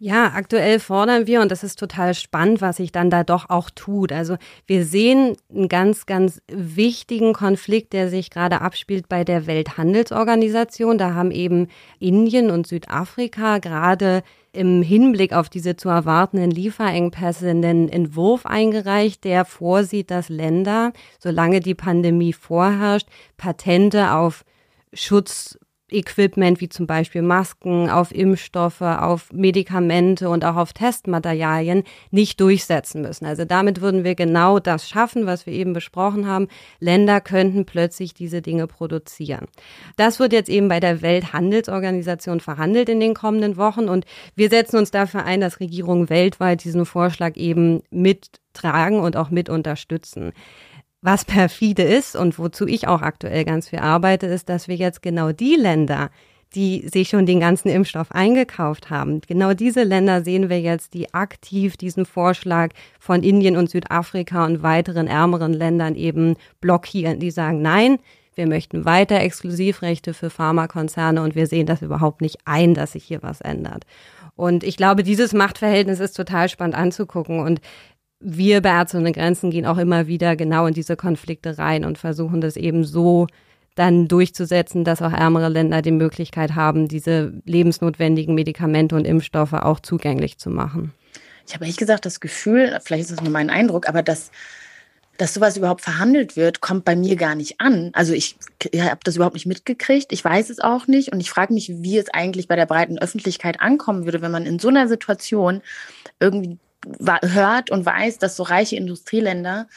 Ja, 0.02 0.32
aktuell 0.34 0.80
fordern 0.80 1.26
wir, 1.26 1.42
und 1.42 1.52
das 1.52 1.62
ist 1.62 1.78
total 1.78 2.14
spannend, 2.14 2.62
was 2.62 2.78
sich 2.78 2.90
dann 2.90 3.10
da 3.10 3.22
doch 3.22 3.50
auch 3.50 3.68
tut. 3.68 4.12
Also 4.12 4.38
wir 4.66 4.86
sehen 4.86 5.36
einen 5.54 5.68
ganz, 5.68 6.06
ganz 6.06 6.40
wichtigen 6.50 7.34
Konflikt, 7.34 7.92
der 7.92 8.08
sich 8.08 8.30
gerade 8.30 8.62
abspielt 8.62 9.10
bei 9.10 9.24
der 9.24 9.46
Welthandelsorganisation. 9.46 10.96
Da 10.96 11.12
haben 11.12 11.30
eben 11.30 11.68
Indien 11.98 12.50
und 12.50 12.66
Südafrika 12.66 13.58
gerade 13.58 14.22
im 14.54 14.80
Hinblick 14.80 15.34
auf 15.34 15.50
diese 15.50 15.76
zu 15.76 15.90
erwartenden 15.90 16.50
Lieferengpässe 16.50 17.50
einen 17.50 17.90
Entwurf 17.90 18.46
eingereicht, 18.46 19.24
der 19.24 19.44
vorsieht, 19.44 20.10
dass 20.10 20.30
Länder, 20.30 20.94
solange 21.18 21.60
die 21.60 21.74
Pandemie 21.74 22.32
vorherrscht, 22.32 23.06
Patente 23.36 24.12
auf 24.12 24.46
Schutz 24.94 25.58
Equipment 25.92 26.60
wie 26.60 26.68
zum 26.68 26.86
Beispiel 26.86 27.22
Masken, 27.22 27.90
auf 27.90 28.14
Impfstoffe, 28.14 28.80
auf 28.80 29.32
Medikamente 29.32 30.28
und 30.28 30.44
auch 30.44 30.56
auf 30.56 30.72
Testmaterialien 30.72 31.84
nicht 32.10 32.40
durchsetzen 32.40 33.02
müssen. 33.02 33.26
Also 33.26 33.44
damit 33.44 33.80
würden 33.80 34.04
wir 34.04 34.14
genau 34.14 34.58
das 34.58 34.88
schaffen, 34.88 35.26
was 35.26 35.46
wir 35.46 35.52
eben 35.52 35.72
besprochen 35.72 36.26
haben. 36.26 36.48
Länder 36.78 37.20
könnten 37.20 37.64
plötzlich 37.64 38.14
diese 38.14 38.42
Dinge 38.42 38.66
produzieren. 38.66 39.46
Das 39.96 40.18
wird 40.18 40.32
jetzt 40.32 40.48
eben 40.48 40.68
bei 40.68 40.80
der 40.80 41.02
Welthandelsorganisation 41.02 42.40
verhandelt 42.40 42.88
in 42.88 43.00
den 43.00 43.14
kommenden 43.14 43.56
Wochen 43.56 43.88
und 43.88 44.04
wir 44.34 44.50
setzen 44.50 44.76
uns 44.76 44.90
dafür 44.90 45.24
ein, 45.24 45.40
dass 45.40 45.60
Regierungen 45.60 46.10
weltweit 46.10 46.64
diesen 46.64 46.86
Vorschlag 46.86 47.36
eben 47.36 47.82
mittragen 47.90 49.00
und 49.00 49.16
auch 49.16 49.30
mit 49.30 49.48
unterstützen. 49.48 50.32
Was 51.02 51.24
perfide 51.24 51.82
ist 51.82 52.14
und 52.14 52.38
wozu 52.38 52.66
ich 52.66 52.86
auch 52.86 53.00
aktuell 53.00 53.44
ganz 53.44 53.68
viel 53.70 53.78
arbeite, 53.78 54.26
ist, 54.26 54.48
dass 54.50 54.68
wir 54.68 54.76
jetzt 54.76 55.00
genau 55.02 55.32
die 55.32 55.54
Länder, 55.54 56.10
die 56.54 56.86
sich 56.88 57.08
schon 57.08 57.26
den 57.26 57.40
ganzen 57.40 57.68
Impfstoff 57.68 58.12
eingekauft 58.12 58.90
haben. 58.90 59.20
Genau 59.22 59.54
diese 59.54 59.82
Länder 59.82 60.22
sehen 60.22 60.50
wir 60.50 60.60
jetzt, 60.60 60.92
die 60.94 61.14
aktiv 61.14 61.76
diesen 61.76 62.04
Vorschlag 62.04 62.72
von 62.98 63.22
Indien 63.22 63.56
und 63.56 63.70
Südafrika 63.70 64.44
und 64.44 64.62
weiteren 64.62 65.06
ärmeren 65.06 65.54
Ländern 65.54 65.94
eben 65.94 66.36
blockieren. 66.60 67.20
Die 67.20 67.30
sagen, 67.30 67.62
nein, 67.62 67.98
wir 68.34 68.46
möchten 68.46 68.84
weiter 68.84 69.20
Exklusivrechte 69.20 70.12
für 70.12 70.28
Pharmakonzerne 70.28 71.22
und 71.22 71.34
wir 71.34 71.46
sehen 71.46 71.66
das 71.66 71.82
überhaupt 71.82 72.20
nicht 72.20 72.38
ein, 72.44 72.74
dass 72.74 72.92
sich 72.92 73.04
hier 73.04 73.22
was 73.22 73.40
ändert. 73.40 73.84
Und 74.36 74.64
ich 74.64 74.76
glaube, 74.76 75.02
dieses 75.02 75.32
Machtverhältnis 75.32 76.00
ist 76.00 76.16
total 76.16 76.48
spannend 76.48 76.74
anzugucken. 76.74 77.40
Und 77.40 77.60
wir 78.20 78.60
bei 78.60 78.68
Ärzte 78.70 78.98
ohne 78.98 79.12
Grenzen 79.12 79.50
gehen 79.50 79.66
auch 79.66 79.78
immer 79.78 80.06
wieder 80.06 80.36
genau 80.36 80.66
in 80.66 80.74
diese 80.74 80.96
Konflikte 80.96 81.58
rein 81.58 81.84
und 81.84 81.98
versuchen 81.98 82.40
das 82.40 82.56
eben 82.56 82.84
so 82.84 83.26
dann 83.74 84.08
durchzusetzen, 84.08 84.84
dass 84.84 85.00
auch 85.00 85.12
ärmere 85.12 85.48
Länder 85.48 85.80
die 85.80 85.90
Möglichkeit 85.90 86.54
haben, 86.54 86.86
diese 86.86 87.32
lebensnotwendigen 87.44 88.34
Medikamente 88.34 88.94
und 88.94 89.06
Impfstoffe 89.06 89.54
auch 89.54 89.80
zugänglich 89.80 90.38
zu 90.38 90.50
machen. 90.50 90.92
Ich 91.46 91.54
habe 91.54 91.64
ehrlich 91.64 91.78
gesagt 91.78 92.04
das 92.04 92.20
Gefühl, 92.20 92.78
vielleicht 92.84 93.04
ist 93.04 93.12
das 93.12 93.22
nur 93.22 93.32
mein 93.32 93.48
Eindruck, 93.48 93.88
aber 93.88 94.02
dass, 94.02 94.30
dass 95.16 95.32
sowas 95.34 95.56
überhaupt 95.56 95.80
verhandelt 95.80 96.36
wird, 96.36 96.60
kommt 96.60 96.84
bei 96.84 96.94
mir 96.94 97.16
gar 97.16 97.34
nicht 97.34 97.60
an. 97.60 97.90
Also 97.94 98.12
ich, 98.12 98.36
ich 98.70 98.82
habe 98.82 99.00
das 99.02 99.16
überhaupt 99.16 99.34
nicht 99.34 99.46
mitgekriegt, 99.46 100.12
ich 100.12 100.24
weiß 100.24 100.50
es 100.50 100.60
auch 100.60 100.86
nicht 100.86 101.12
und 101.12 101.20
ich 101.20 101.30
frage 101.30 101.54
mich, 101.54 101.70
wie 101.70 101.96
es 101.96 102.12
eigentlich 102.12 102.48
bei 102.48 102.56
der 102.56 102.66
breiten 102.66 102.98
Öffentlichkeit 102.98 103.60
ankommen 103.60 104.04
würde, 104.04 104.20
wenn 104.20 104.30
man 104.30 104.46
in 104.46 104.58
so 104.58 104.68
einer 104.68 104.88
Situation 104.88 105.62
irgendwie 106.18 106.58
hört 107.22 107.70
und 107.70 107.84
weiß, 107.84 108.18
dass 108.18 108.36
so 108.36 108.42
reiche 108.42 108.76
Industrieländer, 108.76 109.68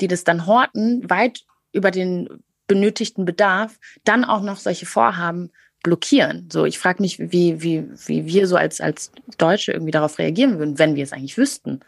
die 0.00 0.08
das 0.08 0.24
dann 0.24 0.46
horten, 0.46 1.08
weit 1.08 1.44
über 1.72 1.90
den 1.90 2.28
benötigten 2.66 3.24
Bedarf, 3.24 3.78
dann 4.04 4.24
auch 4.24 4.42
noch 4.42 4.56
solche 4.56 4.86
Vorhaben 4.86 5.50
blockieren. 5.82 6.48
So, 6.50 6.64
ich 6.64 6.78
frage 6.78 7.02
mich, 7.02 7.18
wie, 7.18 7.62
wie, 7.62 7.84
wie 8.06 8.26
wir 8.26 8.46
so 8.46 8.56
als, 8.56 8.80
als 8.80 9.12
Deutsche 9.38 9.72
irgendwie 9.72 9.92
darauf 9.92 10.18
reagieren 10.18 10.58
würden, 10.58 10.78
wenn 10.78 10.96
wir 10.96 11.04
es 11.04 11.12
eigentlich 11.12 11.36
wüssten. 11.36 11.80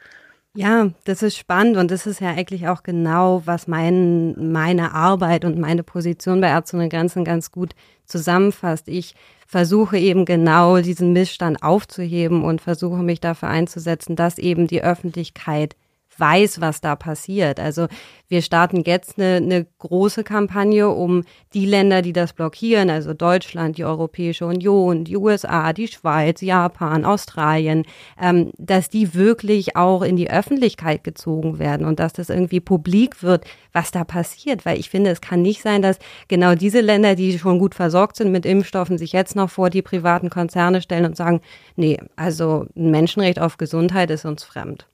Ja, 0.58 0.90
das 1.04 1.22
ist 1.22 1.36
spannend 1.36 1.76
und 1.76 1.90
das 1.90 2.06
ist 2.06 2.20
ja 2.20 2.30
eigentlich 2.30 2.66
auch 2.66 2.82
genau, 2.82 3.42
was 3.44 3.68
mein, 3.68 4.50
meine 4.52 4.94
Arbeit 4.94 5.44
und 5.44 5.58
meine 5.58 5.82
Position 5.82 6.40
bei 6.40 6.48
Ärzte 6.48 6.76
ohne 6.78 6.88
Grenzen 6.88 7.24
ganz 7.26 7.52
gut 7.52 7.74
zusammenfasst. 8.06 8.88
Ich 8.88 9.14
versuche 9.46 9.98
eben 9.98 10.24
genau 10.24 10.78
diesen 10.78 11.12
Missstand 11.12 11.62
aufzuheben 11.62 12.42
und 12.42 12.62
versuche 12.62 13.02
mich 13.02 13.20
dafür 13.20 13.50
einzusetzen, 13.50 14.16
dass 14.16 14.38
eben 14.38 14.66
die 14.66 14.82
Öffentlichkeit 14.82 15.76
weiß, 16.18 16.60
was 16.60 16.80
da 16.80 16.96
passiert. 16.96 17.60
Also 17.60 17.88
wir 18.28 18.42
starten 18.42 18.82
jetzt 18.84 19.18
eine, 19.18 19.36
eine 19.36 19.66
große 19.78 20.24
Kampagne, 20.24 20.88
um 20.88 21.22
die 21.54 21.64
Länder, 21.64 22.02
die 22.02 22.12
das 22.12 22.32
blockieren, 22.32 22.90
also 22.90 23.14
Deutschland, 23.14 23.78
die 23.78 23.84
Europäische 23.84 24.46
Union, 24.46 25.04
die 25.04 25.16
USA, 25.16 25.72
die 25.72 25.86
Schweiz, 25.86 26.40
Japan, 26.40 27.04
Australien, 27.04 27.84
ähm, 28.20 28.50
dass 28.58 28.88
die 28.88 29.14
wirklich 29.14 29.76
auch 29.76 30.02
in 30.02 30.16
die 30.16 30.30
Öffentlichkeit 30.30 31.04
gezogen 31.04 31.58
werden 31.58 31.86
und 31.86 32.00
dass 32.00 32.12
das 32.12 32.28
irgendwie 32.28 32.60
publik 32.60 33.22
wird, 33.22 33.44
was 33.72 33.92
da 33.92 34.04
passiert. 34.04 34.66
Weil 34.66 34.78
ich 34.80 34.90
finde, 34.90 35.10
es 35.10 35.20
kann 35.20 35.42
nicht 35.42 35.62
sein, 35.62 35.82
dass 35.82 35.98
genau 36.28 36.54
diese 36.54 36.80
Länder, 36.80 37.14
die 37.14 37.38
schon 37.38 37.58
gut 37.58 37.74
versorgt 37.74 38.16
sind 38.16 38.32
mit 38.32 38.44
Impfstoffen, 38.44 38.98
sich 38.98 39.12
jetzt 39.12 39.36
noch 39.36 39.50
vor 39.50 39.70
die 39.70 39.82
privaten 39.82 40.30
Konzerne 40.30 40.82
stellen 40.82 41.04
und 41.04 41.16
sagen, 41.16 41.40
nee, 41.76 41.98
also 42.16 42.66
ein 42.76 42.90
Menschenrecht 42.90 43.38
auf 43.38 43.56
Gesundheit 43.56 44.10
ist 44.10 44.24
uns 44.24 44.42
fremd. 44.42 44.86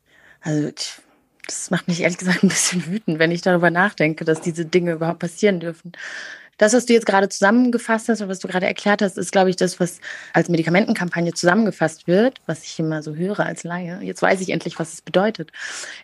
Also 0.43 0.71
das 1.47 1.71
macht 1.71 1.89
mich 1.89 2.01
ehrlich 2.01 2.19
gesagt 2.19 2.43
ein 2.43 2.49
bisschen 2.49 2.87
wütend, 2.87 3.19
wenn 3.19 3.31
ich 3.31 3.43
darüber 3.43 3.71
nachdenke, 3.71 4.25
dass 4.25 4.41
diese 4.41 4.65
Dinge 4.65 4.93
überhaupt 4.93 5.19
passieren 5.19 5.61
dürfen. 5.61 5.93
Das, 6.59 6.75
was 6.75 6.87
du 6.87 6.93
jetzt 6.93 7.07
gerade 7.07 7.29
zusammengefasst 7.29 8.09
hast 8.09 8.21
und 8.21 8.29
was 8.29 8.39
du 8.39 8.47
gerade 8.47 8.67
erklärt 8.67 9.03
hast, 9.03 9.19
ist, 9.19 9.33
glaube 9.33 9.51
ich, 9.51 9.57
das, 9.57 9.81
was 9.81 10.01
als 10.33 10.49
Medikamentenkampagne 10.49 11.33
zusammengefasst 11.33 12.07
wird, 12.07 12.41
was 12.47 12.63
ich 12.63 12.79
immer 12.79 13.03
so 13.03 13.17
höre 13.17 13.41
als 13.41 13.65
Laie. 13.65 13.99
Jetzt 14.03 14.23
weiß 14.23 14.41
ich 14.41 14.51
endlich, 14.51 14.79
was 14.79 14.93
es 14.93 15.01
bedeutet. 15.01 15.51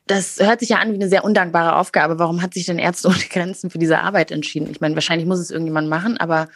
Das 0.06 0.40
hört 0.40 0.58
sich 0.60 0.70
ja 0.70 0.78
an 0.78 0.90
wie 0.90 0.96
eine 0.96 1.08
sehr 1.08 1.22
undankbare 1.22 1.76
Aufgabe. 1.76 2.18
Warum 2.18 2.42
hat 2.42 2.54
sich 2.54 2.66
denn 2.66 2.80
Ärzte 2.80 3.08
ohne 3.08 3.18
Grenzen 3.30 3.70
für 3.70 3.78
diese 3.78 4.00
Arbeit 4.00 4.32
entschieden? 4.32 4.68
Ich 4.70 4.80
meine, 4.80 4.96
wahrscheinlich 4.96 5.28
muss 5.28 5.38
es 5.38 5.52
irgendjemand 5.52 5.88
machen, 5.88 6.18
aber 6.18 6.48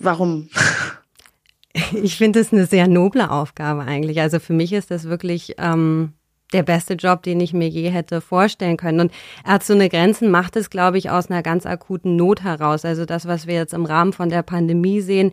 warum? 0.00 0.48
Ich 2.02 2.16
finde 2.16 2.40
es 2.40 2.52
eine 2.52 2.66
sehr 2.66 2.86
noble 2.86 3.30
Aufgabe 3.30 3.82
eigentlich. 3.82 4.20
Also 4.20 4.38
für 4.38 4.52
mich 4.52 4.72
ist 4.72 4.90
das 4.90 5.04
wirklich 5.04 5.56
ähm, 5.58 6.14
der 6.52 6.62
beste 6.62 6.94
Job, 6.94 7.22
den 7.22 7.40
ich 7.40 7.52
mir 7.52 7.68
je 7.68 7.90
hätte 7.90 8.20
vorstellen 8.20 8.76
können. 8.76 9.00
Und 9.00 9.12
Ärzte 9.46 9.74
ohne 9.74 9.88
Grenzen 9.88 10.30
macht 10.30 10.56
es, 10.56 10.70
glaube 10.70 10.98
ich, 10.98 11.10
aus 11.10 11.30
einer 11.30 11.42
ganz 11.42 11.66
akuten 11.66 12.16
Not 12.16 12.42
heraus. 12.42 12.84
Also 12.84 13.04
das, 13.04 13.26
was 13.26 13.46
wir 13.46 13.54
jetzt 13.54 13.74
im 13.74 13.84
Rahmen 13.84 14.12
von 14.12 14.28
der 14.28 14.42
Pandemie 14.42 15.00
sehen, 15.00 15.32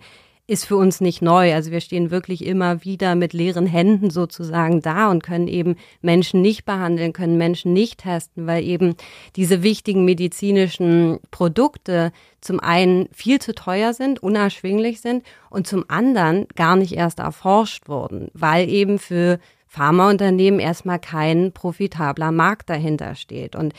ist 0.49 0.65
für 0.65 0.77
uns 0.77 0.99
nicht 0.99 1.21
neu. 1.21 1.53
Also 1.53 1.69
wir 1.69 1.79
stehen 1.79 2.09
wirklich 2.09 2.43
immer 2.43 2.83
wieder 2.83 3.13
mit 3.13 3.33
leeren 3.33 3.67
Händen 3.67 4.09
sozusagen 4.09 4.81
da 4.81 5.11
und 5.11 5.21
können 5.21 5.47
eben 5.47 5.75
Menschen 6.01 6.41
nicht 6.41 6.65
behandeln, 6.65 7.13
können 7.13 7.37
Menschen 7.37 7.71
nicht 7.71 7.99
testen, 7.99 8.47
weil 8.47 8.63
eben 8.63 8.95
diese 9.35 9.61
wichtigen 9.61 10.05
medizinischen 10.05 11.19
Produkte 11.29 12.11
zum 12.41 12.59
einen 12.59 13.07
viel 13.11 13.39
zu 13.39 13.53
teuer 13.53 13.93
sind, 13.93 14.23
unerschwinglich 14.23 15.01
sind 15.01 15.23
und 15.51 15.67
zum 15.67 15.85
anderen 15.87 16.47
gar 16.55 16.75
nicht 16.75 16.93
erst 16.93 17.19
erforscht 17.19 17.87
wurden, 17.87 18.29
weil 18.33 18.67
eben 18.69 18.97
für 18.97 19.39
Pharmaunternehmen 19.69 20.59
erstmal 20.59 20.99
kein 20.99 21.51
profitabler 21.53 22.31
Markt 22.31 22.69
dahinter 22.69 23.15
steht. 23.15 23.55
Und 23.55 23.73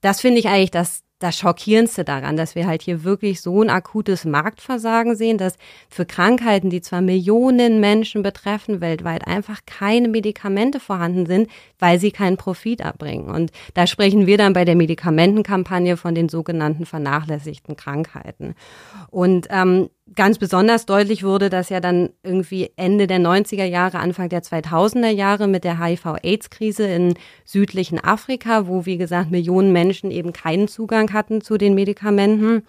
das 0.00 0.20
finde 0.20 0.40
ich 0.40 0.48
eigentlich 0.48 0.72
das 0.72 1.06
das 1.18 1.38
Schockierendste 1.38 2.04
daran, 2.04 2.36
dass 2.36 2.54
wir 2.54 2.66
halt 2.66 2.82
hier 2.82 3.02
wirklich 3.02 3.40
so 3.40 3.62
ein 3.62 3.70
akutes 3.70 4.26
Marktversagen 4.26 5.16
sehen, 5.16 5.38
dass 5.38 5.56
für 5.88 6.04
Krankheiten, 6.04 6.68
die 6.68 6.82
zwar 6.82 7.00
Millionen 7.00 7.80
Menschen 7.80 8.22
betreffen 8.22 8.82
weltweit, 8.82 9.26
einfach 9.26 9.60
keine 9.64 10.08
Medikamente 10.08 10.78
vorhanden 10.78 11.24
sind, 11.24 11.48
weil 11.78 11.98
sie 11.98 12.10
keinen 12.10 12.36
Profit 12.36 12.80
erbringen. 12.80 13.30
Und 13.30 13.50
da 13.72 13.86
sprechen 13.86 14.26
wir 14.26 14.36
dann 14.36 14.52
bei 14.52 14.66
der 14.66 14.76
Medikamentenkampagne 14.76 15.96
von 15.96 16.14
den 16.14 16.28
sogenannten 16.28 16.84
vernachlässigten 16.84 17.76
Krankheiten. 17.76 18.54
Und 19.10 19.46
ähm, 19.50 19.88
ganz 20.14 20.38
besonders 20.38 20.86
deutlich 20.86 21.24
wurde 21.24 21.50
das 21.50 21.68
ja 21.68 21.80
dann 21.80 22.10
irgendwie 22.22 22.70
Ende 22.76 23.06
der 23.06 23.18
90er 23.18 23.64
Jahre, 23.64 23.98
Anfang 23.98 24.28
der 24.28 24.42
2000er 24.42 25.10
Jahre 25.10 25.48
mit 25.48 25.64
der 25.64 25.82
HIV-AIDS-Krise 25.82 26.86
in 26.86 27.14
südlichen 27.44 27.98
Afrika, 28.02 28.68
wo, 28.68 28.86
wie 28.86 28.98
gesagt, 28.98 29.30
Millionen 29.30 29.72
Menschen 29.72 30.10
eben 30.10 30.32
keinen 30.32 30.68
Zugang 30.68 31.12
hatten 31.12 31.40
zu 31.40 31.58
den 31.58 31.74
Medikamenten. 31.74 32.62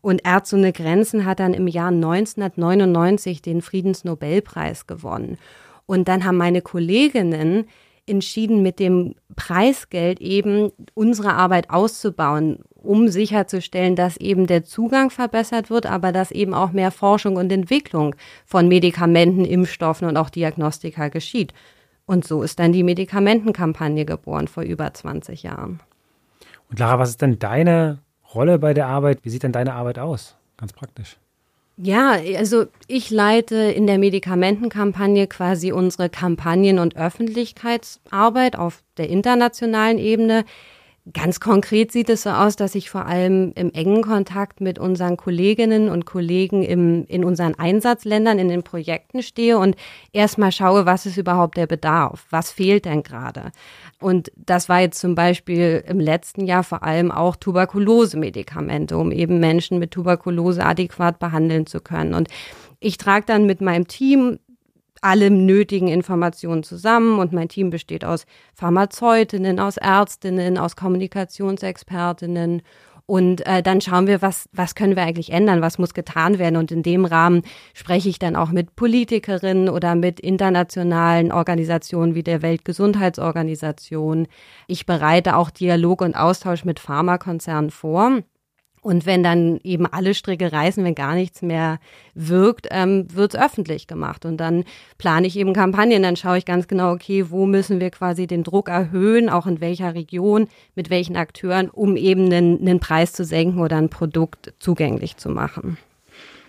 Und 0.00 0.24
Ärzte 0.24 0.56
ohne 0.56 0.72
Grenzen 0.72 1.24
hat 1.24 1.40
dann 1.40 1.54
im 1.54 1.66
Jahr 1.66 1.88
1999 1.88 3.42
den 3.42 3.62
Friedensnobelpreis 3.62 4.86
gewonnen. 4.86 5.38
Und 5.86 6.08
dann 6.08 6.24
haben 6.24 6.36
meine 6.36 6.62
Kolleginnen 6.62 7.66
entschieden, 8.06 8.62
mit 8.62 8.78
dem 8.78 9.14
Preisgeld 9.36 10.20
eben 10.20 10.70
unsere 10.94 11.34
Arbeit 11.34 11.70
auszubauen, 11.70 12.60
um 12.74 13.08
sicherzustellen, 13.08 13.96
dass 13.96 14.16
eben 14.16 14.46
der 14.46 14.64
Zugang 14.64 15.10
verbessert 15.10 15.70
wird, 15.70 15.86
aber 15.86 16.12
dass 16.12 16.30
eben 16.30 16.54
auch 16.54 16.72
mehr 16.72 16.90
Forschung 16.90 17.36
und 17.36 17.50
Entwicklung 17.50 18.14
von 18.44 18.68
Medikamenten, 18.68 19.44
Impfstoffen 19.44 20.06
und 20.06 20.16
auch 20.16 20.30
Diagnostika 20.30 21.08
geschieht. 21.08 21.54
Und 22.06 22.26
so 22.26 22.42
ist 22.42 22.58
dann 22.58 22.72
die 22.72 22.82
Medikamentenkampagne 22.82 24.04
geboren 24.04 24.48
vor 24.48 24.62
über 24.62 24.92
20 24.92 25.42
Jahren. 25.42 25.80
Und 26.68 26.78
Lara, 26.78 26.98
was 26.98 27.10
ist 27.10 27.22
denn 27.22 27.38
deine 27.38 28.00
Rolle 28.34 28.58
bei 28.58 28.74
der 28.74 28.86
Arbeit? 28.86 29.20
Wie 29.22 29.30
sieht 29.30 29.42
denn 29.42 29.52
deine 29.52 29.74
Arbeit 29.74 29.98
aus? 29.98 30.36
Ganz 30.56 30.72
praktisch. 30.72 31.16
Ja, 31.76 32.12
also 32.36 32.66
ich 32.86 33.10
leite 33.10 33.56
in 33.56 33.88
der 33.88 33.98
Medikamentenkampagne 33.98 35.26
quasi 35.26 35.72
unsere 35.72 36.08
Kampagnen- 36.08 36.78
und 36.78 36.96
Öffentlichkeitsarbeit 36.96 38.56
auf 38.56 38.84
der 38.96 39.08
internationalen 39.08 39.98
Ebene. 39.98 40.44
Ganz 41.12 41.38
konkret 41.38 41.92
sieht 41.92 42.08
es 42.08 42.22
so 42.22 42.30
aus, 42.30 42.56
dass 42.56 42.74
ich 42.74 42.88
vor 42.88 43.04
allem 43.04 43.52
im 43.56 43.70
engen 43.74 44.00
Kontakt 44.00 44.62
mit 44.62 44.78
unseren 44.78 45.18
Kolleginnen 45.18 45.90
und 45.90 46.06
Kollegen 46.06 46.62
im, 46.62 47.04
in 47.04 47.26
unseren 47.26 47.54
Einsatzländern, 47.58 48.38
in 48.38 48.48
den 48.48 48.62
Projekten 48.62 49.22
stehe 49.22 49.58
und 49.58 49.76
erstmal 50.14 50.50
schaue, 50.50 50.86
was 50.86 51.04
ist 51.04 51.18
überhaupt 51.18 51.58
der 51.58 51.66
Bedarf? 51.66 52.24
Was 52.30 52.50
fehlt 52.50 52.86
denn 52.86 53.02
gerade? 53.02 53.52
Und 54.00 54.32
das 54.34 54.70
war 54.70 54.80
jetzt 54.80 54.98
zum 54.98 55.14
Beispiel 55.14 55.84
im 55.86 56.00
letzten 56.00 56.46
Jahr 56.46 56.64
vor 56.64 56.82
allem 56.82 57.12
auch 57.12 57.36
Tuberkulose-Medikamente, 57.36 58.96
um 58.96 59.12
eben 59.12 59.40
Menschen 59.40 59.78
mit 59.78 59.90
Tuberkulose 59.90 60.64
adäquat 60.64 61.18
behandeln 61.18 61.66
zu 61.66 61.80
können. 61.80 62.14
Und 62.14 62.28
ich 62.80 62.96
trage 62.96 63.26
dann 63.26 63.44
mit 63.44 63.60
meinem 63.60 63.88
Team 63.88 64.38
alle 65.04 65.30
nötigen 65.30 65.88
Informationen 65.88 66.62
zusammen 66.62 67.18
und 67.18 67.32
mein 67.32 67.48
Team 67.48 67.70
besteht 67.70 68.04
aus 68.04 68.26
Pharmazeutinnen, 68.54 69.60
aus 69.60 69.76
Ärztinnen, 69.76 70.58
aus 70.58 70.76
Kommunikationsexpertinnen 70.76 72.62
und 73.06 73.46
äh, 73.46 73.62
dann 73.62 73.82
schauen 73.82 74.06
wir, 74.06 74.22
was, 74.22 74.48
was 74.52 74.74
können 74.74 74.96
wir 74.96 75.02
eigentlich 75.02 75.30
ändern, 75.30 75.60
was 75.60 75.78
muss 75.78 75.92
getan 75.92 76.38
werden. 76.38 76.56
Und 76.56 76.72
in 76.72 76.82
dem 76.82 77.04
Rahmen 77.04 77.42
spreche 77.74 78.08
ich 78.08 78.18
dann 78.18 78.34
auch 78.34 78.50
mit 78.50 78.76
Politikerinnen 78.76 79.68
oder 79.68 79.94
mit 79.94 80.20
internationalen 80.20 81.30
Organisationen 81.30 82.14
wie 82.14 82.22
der 82.22 82.40
Weltgesundheitsorganisation. 82.40 84.26
Ich 84.68 84.86
bereite 84.86 85.36
auch 85.36 85.50
Dialog 85.50 86.00
und 86.00 86.16
Austausch 86.16 86.64
mit 86.64 86.80
Pharmakonzernen 86.80 87.70
vor. 87.70 88.20
Und 88.84 89.06
wenn 89.06 89.22
dann 89.22 89.60
eben 89.64 89.86
alle 89.86 90.12
Stricke 90.12 90.52
reißen, 90.52 90.84
wenn 90.84 90.94
gar 90.94 91.14
nichts 91.14 91.40
mehr 91.40 91.78
wirkt, 92.14 92.68
ähm, 92.70 93.06
wird 93.14 93.32
es 93.32 93.40
öffentlich 93.40 93.86
gemacht. 93.86 94.26
Und 94.26 94.36
dann 94.36 94.64
plane 94.98 95.26
ich 95.26 95.38
eben 95.38 95.54
Kampagnen, 95.54 96.02
dann 96.02 96.16
schaue 96.16 96.36
ich 96.36 96.44
ganz 96.44 96.68
genau, 96.68 96.92
okay, 96.92 97.30
wo 97.30 97.46
müssen 97.46 97.80
wir 97.80 97.88
quasi 97.88 98.26
den 98.26 98.44
Druck 98.44 98.68
erhöhen, 98.68 99.30
auch 99.30 99.46
in 99.46 99.62
welcher 99.62 99.94
Region, 99.94 100.48
mit 100.74 100.90
welchen 100.90 101.16
Akteuren, 101.16 101.70
um 101.70 101.96
eben 101.96 102.26
einen, 102.26 102.60
einen 102.60 102.78
Preis 102.78 103.14
zu 103.14 103.24
senken 103.24 103.60
oder 103.60 103.78
ein 103.78 103.88
Produkt 103.88 104.52
zugänglich 104.58 105.16
zu 105.16 105.30
machen. 105.30 105.78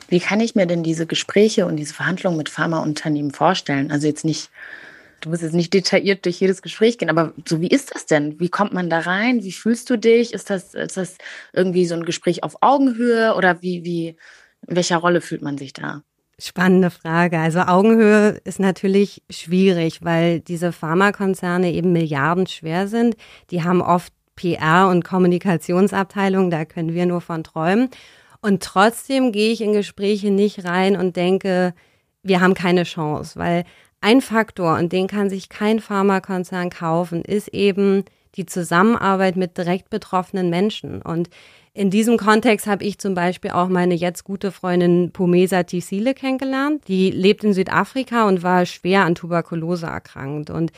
Wie 0.09 0.19
kann 0.19 0.41
ich 0.41 0.55
mir 0.55 0.65
denn 0.65 0.83
diese 0.83 1.05
Gespräche 1.05 1.65
und 1.65 1.77
diese 1.77 1.93
Verhandlungen 1.93 2.35
mit 2.37 2.49
Pharmaunternehmen 2.49 3.31
vorstellen? 3.31 3.91
Also 3.91 4.07
jetzt 4.07 4.25
nicht 4.25 4.49
du 5.21 5.29
musst 5.29 5.41
jetzt 5.41 5.53
nicht 5.53 5.73
detailliert 5.73 6.25
durch 6.25 6.39
jedes 6.39 6.61
Gespräch 6.61 6.97
gehen, 6.97 7.09
aber 7.09 7.33
so 7.47 7.61
wie 7.61 7.67
ist 7.67 7.93
das 7.93 8.05
denn? 8.05 8.39
Wie 8.39 8.49
kommt 8.49 8.73
man 8.73 8.89
da 8.89 8.99
rein? 8.99 9.43
Wie 9.43 9.51
fühlst 9.51 9.89
du 9.89 9.97
dich? 9.97 10.33
Ist 10.33 10.49
das, 10.49 10.73
ist 10.73 10.97
das 10.97 11.17
irgendwie 11.53 11.85
so 11.85 11.95
ein 11.95 12.05
Gespräch 12.05 12.43
auf 12.43 12.57
Augenhöhe 12.61 13.35
oder 13.35 13.61
wie, 13.61 13.83
wie, 13.83 14.15
in 14.67 14.75
welcher 14.75 14.97
Rolle 14.97 15.21
fühlt 15.21 15.41
man 15.41 15.57
sich 15.57 15.73
da? 15.73 16.03
Spannende 16.37 16.91
Frage. 16.91 17.39
Also 17.39 17.61
Augenhöhe 17.61 18.41
ist 18.43 18.59
natürlich 18.59 19.23
schwierig, 19.29 19.99
weil 20.03 20.41
diese 20.41 20.73
Pharmakonzerne 20.73 21.71
eben 21.71 21.93
milliardenschwer 21.93 22.87
sind. 22.87 23.15
Die 23.51 23.63
haben 23.63 23.81
oft 23.81 24.11
PR- 24.37 24.89
und 24.89 25.05
Kommunikationsabteilungen, 25.05 26.51
da 26.51 26.65
können 26.65 26.93
wir 26.93 27.05
nur 27.05 27.21
von 27.21 27.43
träumen. 27.43 27.89
Und 28.41 28.61
trotzdem 28.61 29.31
gehe 29.31 29.53
ich 29.53 29.61
in 29.61 29.71
Gespräche 29.71 30.29
nicht 30.29 30.65
rein 30.65 30.97
und 30.97 31.15
denke, 31.15 31.73
wir 32.21 32.41
haben 32.41 32.53
keine 32.53 32.83
Chance, 32.83 33.39
weil 33.39 33.63
ein 34.01 34.21
Faktor, 34.21 34.77
und 34.77 34.91
den 34.91 35.07
kann 35.07 35.29
sich 35.29 35.49
kein 35.49 35.79
Pharmakonzern 35.79 36.69
kaufen, 36.69 37.23
ist 37.23 37.47
eben 37.49 38.05
die 38.35 38.45
Zusammenarbeit 38.45 39.35
mit 39.35 39.57
direkt 39.57 39.89
betroffenen 39.89 40.49
Menschen. 40.49 41.01
Und 41.01 41.29
in 41.73 41.89
diesem 41.89 42.17
Kontext 42.17 42.67
habe 42.67 42.83
ich 42.83 42.99
zum 42.99 43.15
Beispiel 43.15 43.51
auch 43.51 43.67
meine 43.67 43.95
jetzt 43.95 44.23
gute 44.23 44.51
Freundin 44.51 45.11
Pomesa 45.11 45.63
Tisile 45.63 46.13
kennengelernt. 46.13 46.87
Die 46.87 47.11
lebt 47.11 47.43
in 47.43 47.53
Südafrika 47.53 48.27
und 48.27 48.43
war 48.43 48.65
schwer 48.65 49.03
an 49.03 49.15
Tuberkulose 49.15 49.87
erkrankt. 49.87 50.49
Und 50.49 50.71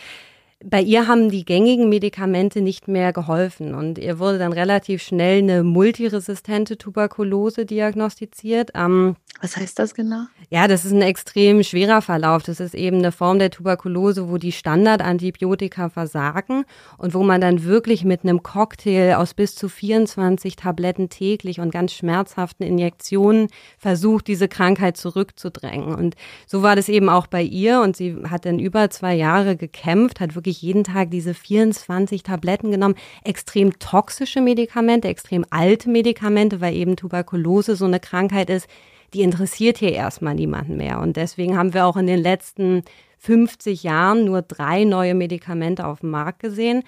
bei 0.66 0.82
ihr 0.82 1.08
haben 1.08 1.30
die 1.30 1.46
gängigen 1.46 1.88
Medikamente 1.88 2.62
nicht 2.62 2.88
mehr 2.88 3.14
geholfen 3.14 3.76
und 3.76 4.00
ihr 4.00 4.18
wurde 4.18 4.40
dann 4.40 4.54
relativ 4.54 5.04
schnell 5.04 5.40
eine 5.40 5.64
multiresistente 5.64 6.80
Tuberkulose 6.80 7.66
diagnostiziert. 7.66 8.72
Ähm, 8.74 9.16
Was 9.40 9.56
heißt 9.56 9.78
das 9.78 9.94
genau? 9.94 10.24
Ja, 10.50 10.68
das 10.68 10.86
ist 10.86 10.94
ein 10.94 11.02
extrem 11.02 11.62
schwerer 11.62 12.02
Verlauf. 12.02 12.42
Das 12.44 12.60
ist 12.60 12.74
eben 12.74 13.00
eine 13.00 13.12
Form 13.12 13.38
der 13.38 13.52
Tuberkulose, 13.52 14.30
wo 14.30 14.38
die 14.38 14.54
Standardantibiotika 14.54 15.90
versagen 15.90 16.64
und 16.98 17.14
wo 17.14 17.22
man 17.22 17.42
dann 17.42 17.64
wirklich 17.64 18.04
mit 18.04 18.24
einem 18.24 18.42
Cocktail 18.42 19.16
aus 19.18 19.34
bis 19.34 19.56
zu 19.56 19.70
24 19.70 20.56
Tabletten 20.56 21.10
täglich 21.10 21.60
und 21.60 21.72
ganz 21.72 21.92
schmerzhaften 21.94 22.66
Injektionen 22.66 23.50
versucht, 23.78 24.28
diese 24.28 24.48
Krankheit 24.48 24.98
zurückzudrängen. 24.98 25.94
Und 25.94 26.16
so 26.48 26.64
war 26.64 26.76
das 26.76 26.90
eben 26.90 27.10
auch 27.10 27.28
bei 27.28 27.44
ihr 27.44 27.82
und 27.82 27.98
sie 27.98 28.16
hat 28.30 28.46
dann 28.46 28.58
über 28.58 28.90
zwei 28.90 29.14
Jahre 29.16 29.58
gekämpft, 29.58 30.22
hat 30.22 30.34
wirklich 30.34 30.47
jeden 30.52 30.84
Tag 30.84 31.12
diese 31.12 31.34
24 31.34 32.24
Tabletten 32.24 32.72
genommen. 32.72 32.96
Extrem 33.24 33.78
toxische 33.80 34.42
Medikamente, 34.42 35.08
extrem 35.08 35.46
alte 35.50 35.90
Medikamente, 35.90 36.62
weil 36.62 36.76
eben 36.76 36.96
Tuberkulose 36.96 37.76
so 37.76 37.86
eine 37.86 38.00
Krankheit 38.00 38.50
ist, 38.50 38.68
die 39.14 39.22
interessiert 39.22 39.78
hier 39.78 39.94
erstmal 39.94 40.36
niemanden 40.36 40.78
mehr. 40.78 41.00
Und 41.00 41.18
deswegen 41.18 41.58
haben 41.58 41.74
wir 41.74 41.86
auch 41.86 41.98
in 41.98 42.08
den 42.08 42.22
letzten 42.22 42.84
50 43.20 43.84
Jahren 43.84 44.26
nur 44.26 44.42
drei 44.42 44.84
neue 44.84 45.16
Medikamente 45.16 45.86
auf 45.86 46.02
dem 46.02 46.12
Markt 46.12 46.40
gesehen. 46.40 46.84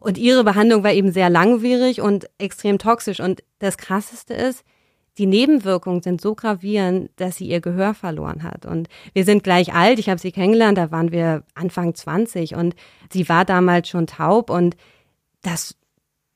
Und 0.00 0.18
ihre 0.18 0.44
Behandlung 0.44 0.84
war 0.84 0.92
eben 0.92 1.12
sehr 1.12 1.28
langwierig 1.28 2.00
und 2.00 2.28
extrem 2.38 2.78
toxisch. 2.78 3.20
Und 3.20 3.42
das 3.58 3.76
Krasseste 3.76 4.34
ist, 4.34 4.64
die 5.18 5.26
Nebenwirkungen 5.26 6.02
sind 6.02 6.20
so 6.20 6.34
gravierend, 6.34 7.10
dass 7.16 7.36
sie 7.36 7.46
ihr 7.46 7.60
Gehör 7.60 7.92
verloren 7.94 8.42
hat. 8.44 8.64
Und 8.64 8.88
wir 9.12 9.24
sind 9.24 9.42
gleich 9.42 9.74
alt. 9.74 9.98
Ich 9.98 10.08
habe 10.08 10.20
sie 10.20 10.32
kennengelernt, 10.32 10.78
da 10.78 10.90
waren 10.90 11.10
wir 11.10 11.42
Anfang 11.54 11.94
20 11.94 12.54
und 12.54 12.76
sie 13.12 13.28
war 13.28 13.44
damals 13.44 13.88
schon 13.88 14.06
taub 14.06 14.48
und 14.50 14.76
das 15.42 15.77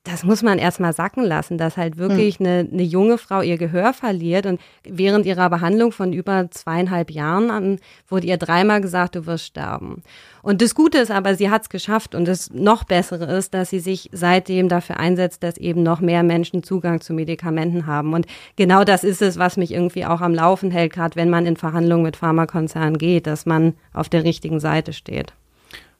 das 0.04 0.24
muss 0.24 0.42
man 0.42 0.58
erstmal 0.58 0.92
sacken 0.92 1.22
lassen, 1.22 1.58
dass 1.58 1.76
halt 1.76 1.96
wirklich 1.96 2.38
hm. 2.38 2.46
eine, 2.46 2.68
eine 2.72 2.82
junge 2.82 3.18
Frau 3.18 3.40
ihr 3.40 3.56
Gehör 3.56 3.92
verliert. 3.92 4.46
Und 4.46 4.60
während 4.82 5.26
ihrer 5.26 5.48
Behandlung 5.48 5.92
von 5.92 6.12
über 6.12 6.50
zweieinhalb 6.50 7.12
Jahren 7.12 7.52
an, 7.52 7.78
wurde 8.08 8.26
ihr 8.26 8.36
dreimal 8.36 8.80
gesagt, 8.80 9.14
du 9.14 9.26
wirst 9.26 9.46
sterben. 9.46 10.02
Und 10.42 10.60
das 10.60 10.74
Gute 10.74 10.98
ist 10.98 11.12
aber, 11.12 11.36
sie 11.36 11.50
hat 11.50 11.62
es 11.62 11.68
geschafft. 11.68 12.16
Und 12.16 12.26
das 12.26 12.50
noch 12.50 12.82
Bessere 12.82 13.32
ist, 13.32 13.54
dass 13.54 13.70
sie 13.70 13.78
sich 13.78 14.10
seitdem 14.12 14.68
dafür 14.68 14.98
einsetzt, 14.98 15.44
dass 15.44 15.56
eben 15.56 15.84
noch 15.84 16.00
mehr 16.00 16.24
Menschen 16.24 16.64
Zugang 16.64 17.00
zu 17.00 17.14
Medikamenten 17.14 17.86
haben. 17.86 18.12
Und 18.12 18.26
genau 18.56 18.82
das 18.82 19.04
ist 19.04 19.22
es, 19.22 19.38
was 19.38 19.56
mich 19.56 19.70
irgendwie 19.70 20.04
auch 20.04 20.20
am 20.20 20.34
Laufen 20.34 20.72
hält, 20.72 20.92
gerade 20.92 21.14
wenn 21.14 21.30
man 21.30 21.46
in 21.46 21.56
Verhandlungen 21.56 22.02
mit 22.02 22.16
Pharmakonzernen 22.16 22.98
geht, 22.98 23.28
dass 23.28 23.46
man 23.46 23.74
auf 23.92 24.08
der 24.08 24.24
richtigen 24.24 24.58
Seite 24.58 24.92
steht. 24.92 25.32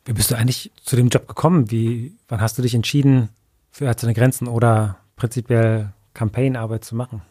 Wie 0.04 0.12
bist 0.12 0.32
du 0.32 0.34
eigentlich 0.34 0.72
zu 0.82 0.96
dem 0.96 1.08
Job 1.08 1.28
gekommen? 1.28 1.70
Wie, 1.70 2.16
wann 2.26 2.40
hast 2.40 2.58
du 2.58 2.62
dich 2.62 2.74
entschieden, 2.74 3.28
für 3.72 3.86
Ärzte 3.86 4.06
ohne 4.06 4.14
Grenzen 4.14 4.46
oder 4.46 4.98
prinzipiell 5.16 5.92
Campaignarbeit 6.14 6.84
zu 6.84 6.94
machen? 6.94 7.22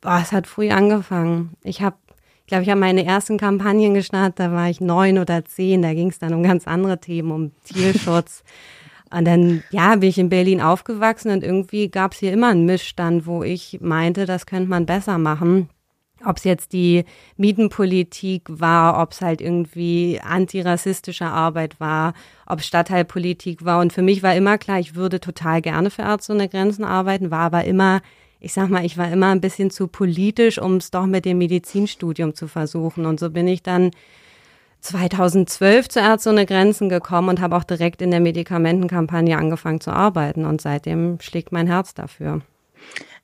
Boah, 0.00 0.20
es 0.22 0.32
hat 0.32 0.46
früh 0.46 0.70
angefangen. 0.70 1.54
Ich 1.62 1.80
habe 1.80 1.96
Ich 2.42 2.48
glaube, 2.48 2.62
ich 2.62 2.70
habe 2.70 2.78
meine 2.78 3.04
ersten 3.04 3.38
Kampagnen 3.38 3.94
gestartet, 3.94 4.38
da 4.38 4.52
war 4.52 4.68
ich 4.68 4.80
neun 4.80 5.18
oder 5.18 5.44
zehn, 5.44 5.82
da 5.82 5.94
ging 5.94 6.10
es 6.10 6.18
dann 6.18 6.34
um 6.34 6.42
ganz 6.42 6.66
andere 6.68 7.00
Themen, 7.00 7.30
um 7.32 7.52
Tierschutz. 7.64 8.44
Und 9.10 9.24
dann, 9.24 9.62
ja, 9.70 9.94
bin 9.94 10.08
ich 10.08 10.18
in 10.18 10.28
Berlin 10.28 10.60
aufgewachsen 10.60 11.30
und 11.30 11.44
irgendwie 11.44 11.88
gab 11.88 12.12
es 12.12 12.18
hier 12.18 12.32
immer 12.32 12.48
einen 12.48 12.64
Missstand, 12.66 13.24
wo 13.24 13.44
ich 13.44 13.78
meinte, 13.80 14.26
das 14.26 14.46
könnte 14.46 14.68
man 14.68 14.84
besser 14.84 15.16
machen. 15.16 15.68
Ob 16.24 16.38
es 16.38 16.44
jetzt 16.44 16.72
die 16.72 17.04
Mietenpolitik 17.36 18.44
war, 18.48 19.02
ob 19.02 19.12
es 19.12 19.20
halt 19.20 19.40
irgendwie 19.40 20.18
antirassistische 20.22 21.26
Arbeit 21.26 21.78
war, 21.78 22.14
ob 22.46 22.62
Stadtteilpolitik 22.62 23.64
war. 23.64 23.80
Und 23.80 23.92
für 23.92 24.02
mich 24.02 24.22
war 24.22 24.34
immer 24.34 24.56
klar, 24.56 24.78
ich 24.78 24.94
würde 24.94 25.20
total 25.20 25.60
gerne 25.60 25.90
für 25.90 26.02
Ärzte 26.02 26.32
ohne 26.32 26.48
Grenzen 26.48 26.84
arbeiten, 26.84 27.30
war 27.30 27.40
aber 27.40 27.64
immer, 27.64 28.00
ich 28.40 28.54
sag 28.54 28.70
mal, 28.70 28.84
ich 28.84 28.96
war 28.96 29.10
immer 29.10 29.28
ein 29.28 29.42
bisschen 29.42 29.70
zu 29.70 29.88
politisch, 29.88 30.58
um 30.58 30.76
es 30.76 30.90
doch 30.90 31.06
mit 31.06 31.26
dem 31.26 31.38
Medizinstudium 31.38 32.34
zu 32.34 32.48
versuchen. 32.48 33.04
Und 33.04 33.20
so 33.20 33.30
bin 33.30 33.46
ich 33.46 33.62
dann 33.62 33.90
2012 34.80 35.88
zu 35.88 36.00
Ärzte 36.00 36.30
ohne 36.30 36.46
Grenzen 36.46 36.88
gekommen 36.88 37.28
und 37.28 37.40
habe 37.40 37.56
auch 37.56 37.64
direkt 37.64 38.00
in 38.00 38.10
der 38.10 38.20
Medikamentenkampagne 38.20 39.36
angefangen 39.36 39.80
zu 39.80 39.90
arbeiten. 39.90 40.46
Und 40.46 40.62
seitdem 40.62 41.20
schlägt 41.20 41.52
mein 41.52 41.66
Herz 41.66 41.92
dafür. 41.92 42.40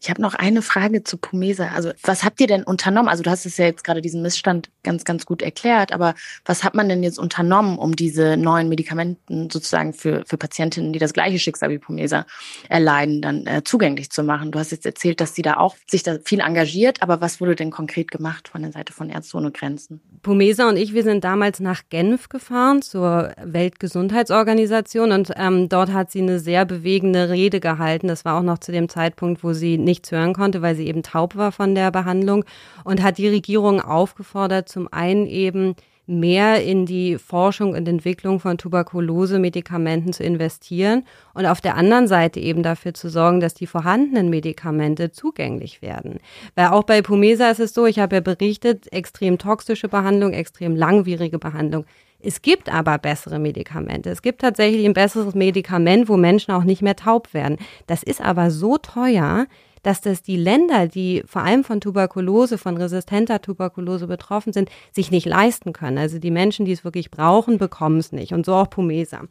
Ich 0.02 0.10
habe 0.10 0.20
noch 0.20 0.34
eine 0.34 0.62
Frage 0.62 1.04
zu 1.04 1.16
Pumesa. 1.16 1.68
Also 1.68 1.92
was 2.02 2.24
habt 2.24 2.40
ihr 2.40 2.48
denn 2.48 2.64
unternommen? 2.64 3.08
Also 3.08 3.22
du 3.22 3.30
hast 3.30 3.46
es 3.46 3.56
ja 3.56 3.66
jetzt 3.66 3.84
gerade 3.84 4.00
diesen 4.00 4.20
Missstand 4.20 4.68
ganz, 4.82 5.04
ganz 5.04 5.26
gut 5.26 5.42
erklärt, 5.42 5.92
aber 5.92 6.16
was 6.44 6.64
hat 6.64 6.74
man 6.74 6.88
denn 6.88 7.04
jetzt 7.04 7.20
unternommen, 7.20 7.78
um 7.78 7.94
diese 7.94 8.36
neuen 8.36 8.68
Medikamenten 8.68 9.48
sozusagen 9.48 9.92
für, 9.92 10.24
für 10.26 10.36
Patientinnen, 10.36 10.92
die 10.92 10.98
das 10.98 11.12
gleiche 11.12 11.38
Schicksal 11.38 11.70
wie 11.70 11.78
Pumesa 11.78 12.26
erleiden, 12.68 13.22
dann 13.22 13.46
äh, 13.46 13.62
zugänglich 13.62 14.10
zu 14.10 14.24
machen? 14.24 14.50
Du 14.50 14.58
hast 14.58 14.72
jetzt 14.72 14.86
erzählt, 14.86 15.20
dass 15.20 15.36
sie 15.36 15.42
da 15.42 15.58
auch 15.58 15.76
sich 15.88 16.02
da 16.02 16.16
viel 16.24 16.40
engagiert, 16.40 17.00
aber 17.00 17.20
was 17.20 17.40
wurde 17.40 17.54
denn 17.54 17.70
konkret 17.70 18.10
gemacht 18.10 18.48
von 18.48 18.62
der 18.62 18.72
Seite 18.72 18.92
von 18.92 19.08
Ärzte 19.08 19.36
ohne 19.36 19.52
Grenzen? 19.52 20.00
Pumesa 20.22 20.68
und 20.68 20.78
ich, 20.78 20.94
wir 20.94 21.04
sind 21.04 21.22
damals 21.22 21.60
nach 21.60 21.82
Genf 21.90 22.28
gefahren 22.28 22.82
zur 22.82 23.32
Weltgesundheitsorganisation 23.40 25.12
und 25.12 25.30
ähm, 25.36 25.68
dort 25.68 25.92
hat 25.92 26.10
sie 26.10 26.22
eine 26.22 26.40
sehr 26.40 26.64
bewegende 26.64 27.28
Rede 27.28 27.60
gehalten. 27.60 28.08
Das 28.08 28.24
war 28.24 28.38
auch 28.38 28.42
noch 28.42 28.58
zu 28.58 28.72
dem 28.72 28.88
Zeitpunkt, 28.88 29.44
wo 29.44 29.52
sie 29.52 29.78
nichts 29.92 30.11
hören 30.11 30.33
konnte, 30.33 30.62
weil 30.62 30.74
sie 30.74 30.87
eben 30.87 31.02
taub 31.02 31.37
war 31.37 31.52
von 31.52 31.74
der 31.74 31.90
Behandlung 31.90 32.44
und 32.85 33.02
hat 33.02 33.18
die 33.18 33.28
Regierung 33.28 33.81
aufgefordert, 33.81 34.68
zum 34.68 34.88
einen 34.90 35.26
eben 35.26 35.76
mehr 36.07 36.64
in 36.64 36.85
die 36.85 37.16
Forschung 37.16 37.74
und 37.74 37.87
Entwicklung 37.87 38.40
von 38.40 38.59
Tuberkulose-Medikamenten 38.59 40.12
zu 40.12 40.24
investieren 40.24 41.05
und 41.33 41.46
auf 41.46 41.61
der 41.61 41.76
anderen 41.76 42.09
Seite 42.09 42.40
eben 42.40 42.62
dafür 42.62 42.92
zu 42.92 43.09
sorgen, 43.09 43.40
dass 43.40 43.55
die 43.55 43.66
vorhandenen 43.66 44.28
Medikamente 44.28 45.12
zugänglich 45.12 45.81
werden. 45.81 46.18
Weil 46.55 46.68
auch 46.68 46.83
bei 46.83 47.02
Pumesa 47.02 47.50
ist 47.50 47.61
es 47.61 47.74
so, 47.74 47.87
ich 47.87 47.98
habe 47.98 48.16
ja 48.16 48.20
berichtet, 48.20 48.92
extrem 48.92 49.38
toxische 49.38 49.88
Behandlung, 49.88 50.33
extrem 50.33 50.74
langwierige 50.74 51.38
Behandlung. 51.38 51.85
Es 52.24 52.42
gibt 52.42 52.72
aber 52.72 52.98
bessere 52.98 53.38
Medikamente. 53.38 54.11
Es 54.11 54.22
gibt 54.22 54.42
tatsächlich 54.42 54.85
ein 54.85 54.94
besseres 54.94 55.35
Medikament, 55.35 56.09
wo 56.09 56.16
Menschen 56.16 56.52
auch 56.52 56.64
nicht 56.64 56.83
mehr 56.83 56.96
taub 56.96 57.35
werden. 57.35 57.59
Das 57.87 58.02
ist 58.02 58.20
aber 58.20 58.50
so 58.50 58.78
teuer, 58.78 59.46
dass 59.83 60.01
das 60.01 60.23
die 60.23 60.37
Länder, 60.37 60.87
die 60.87 61.23
vor 61.27 61.42
allem 61.42 61.64
von 61.64 61.81
Tuberkulose, 61.81 62.59
von 62.59 62.77
resistenter 62.77 63.40
Tuberkulose 63.40 64.07
betroffen 64.07 64.53
sind, 64.53 64.71
sich 64.92 65.11
nicht 65.11 65.27
leisten 65.27 65.73
können. 65.73 65.99
Also 65.99 66.18
die 66.18 66.31
Menschen, 66.31 66.64
die 66.64 66.73
es 66.73 66.85
wirklich 66.85 67.11
brauchen, 67.11 67.59
bekommen 67.59 67.99
es 67.99 68.12
nicht. 68.12 68.33
Und 68.33 68.47
so 68.47 68.55
auch 68.55 68.71
Pumesa. 68.71 69.23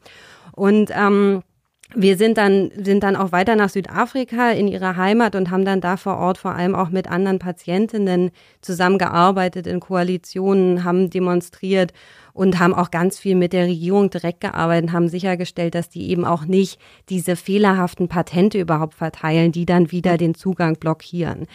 Und 0.54 0.92
ähm, 0.94 1.44
wir 1.94 2.18
sind 2.18 2.38
dann, 2.38 2.72
sind 2.76 3.04
dann 3.04 3.16
auch 3.16 3.32
weiter 3.32 3.56
nach 3.56 3.70
Südafrika 3.70 4.52
in 4.52 4.68
ihre 4.68 4.96
Heimat 4.96 5.36
und 5.36 5.52
haben 5.52 5.66
dann 5.66 5.82
da 5.82 5.98
vor 5.98 6.18
Ort 6.18 6.38
vor 6.38 6.56
allem 6.56 6.74
auch 6.74 6.90
mit 6.90 7.10
anderen 7.10 7.40
Patientinnen 7.40 8.32
zusammengearbeitet 8.62 9.68
in 9.68 9.80
Koalitionen, 9.80 10.84
haben 10.84 11.10
demonstriert 11.10 11.92
und 12.34 12.60
haben 12.60 12.74
auch 12.74 12.92
ganz 12.92 13.20
viel 13.20 13.36
mit 13.36 13.54
der 13.54 13.66
Regierung 13.66 14.10
direkt 14.10 14.42
gearbeitet, 14.42 14.92
haben 14.92 15.10
sichergestellt, 15.10 15.76
dass 15.76 15.90
die 15.90 16.10
eben 16.10 16.26
auch 16.26 16.46
nicht 16.46 16.80
diese 17.10 17.36
fehlerhaften 17.36 18.08
Patente 18.08 18.60
überhaupt 18.60 18.96
verteilen, 18.96 19.52
die 19.52 19.66
dann 19.66 19.92
wieder 19.92 20.18
den 20.18 20.36
Zugang 20.36 20.76
blockieren. 20.76 21.48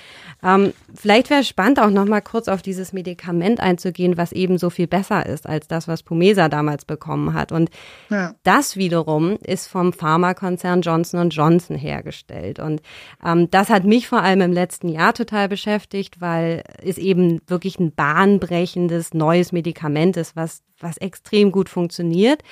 Ähm, 0.42 0.72
vielleicht 0.94 1.30
wäre 1.30 1.40
es 1.40 1.48
spannend, 1.48 1.80
auch 1.80 1.90
nochmal 1.90 2.22
kurz 2.22 2.48
auf 2.48 2.62
dieses 2.62 2.92
Medikament 2.92 3.60
einzugehen, 3.60 4.16
was 4.16 4.32
eben 4.32 4.58
so 4.58 4.70
viel 4.70 4.86
besser 4.86 5.26
ist 5.26 5.46
als 5.46 5.68
das, 5.68 5.88
was 5.88 6.02
Pumesa 6.02 6.48
damals 6.48 6.84
bekommen 6.84 7.34
hat. 7.34 7.52
Und 7.52 7.70
ja. 8.10 8.34
das 8.42 8.76
wiederum 8.76 9.38
ist 9.42 9.66
vom 9.66 9.92
Pharmakonzern 9.92 10.82
Johnson 10.82 11.30
Johnson 11.30 11.76
hergestellt. 11.76 12.58
Und 12.58 12.82
ähm, 13.24 13.50
das 13.50 13.70
hat 13.70 13.84
mich 13.84 14.08
vor 14.08 14.22
allem 14.22 14.40
im 14.40 14.52
letzten 14.52 14.88
Jahr 14.88 15.14
total 15.14 15.48
beschäftigt, 15.48 16.20
weil 16.20 16.62
es 16.82 16.98
eben 16.98 17.40
wirklich 17.46 17.78
ein 17.78 17.92
bahnbrechendes 17.92 19.14
neues 19.14 19.52
Medikament 19.52 20.16
ist, 20.16 20.36
was 20.36 20.62
was 20.78 20.96
extrem 20.98 21.52
gut 21.52 21.68
funktioniert, 21.68 22.42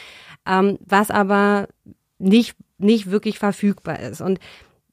ähm, 0.47 0.79
was 0.85 1.11
aber 1.11 1.69
nicht, 2.19 2.57
nicht 2.79 3.11
wirklich 3.11 3.39
verfügbar 3.39 4.01
ist. 4.01 4.21
Und 4.21 4.39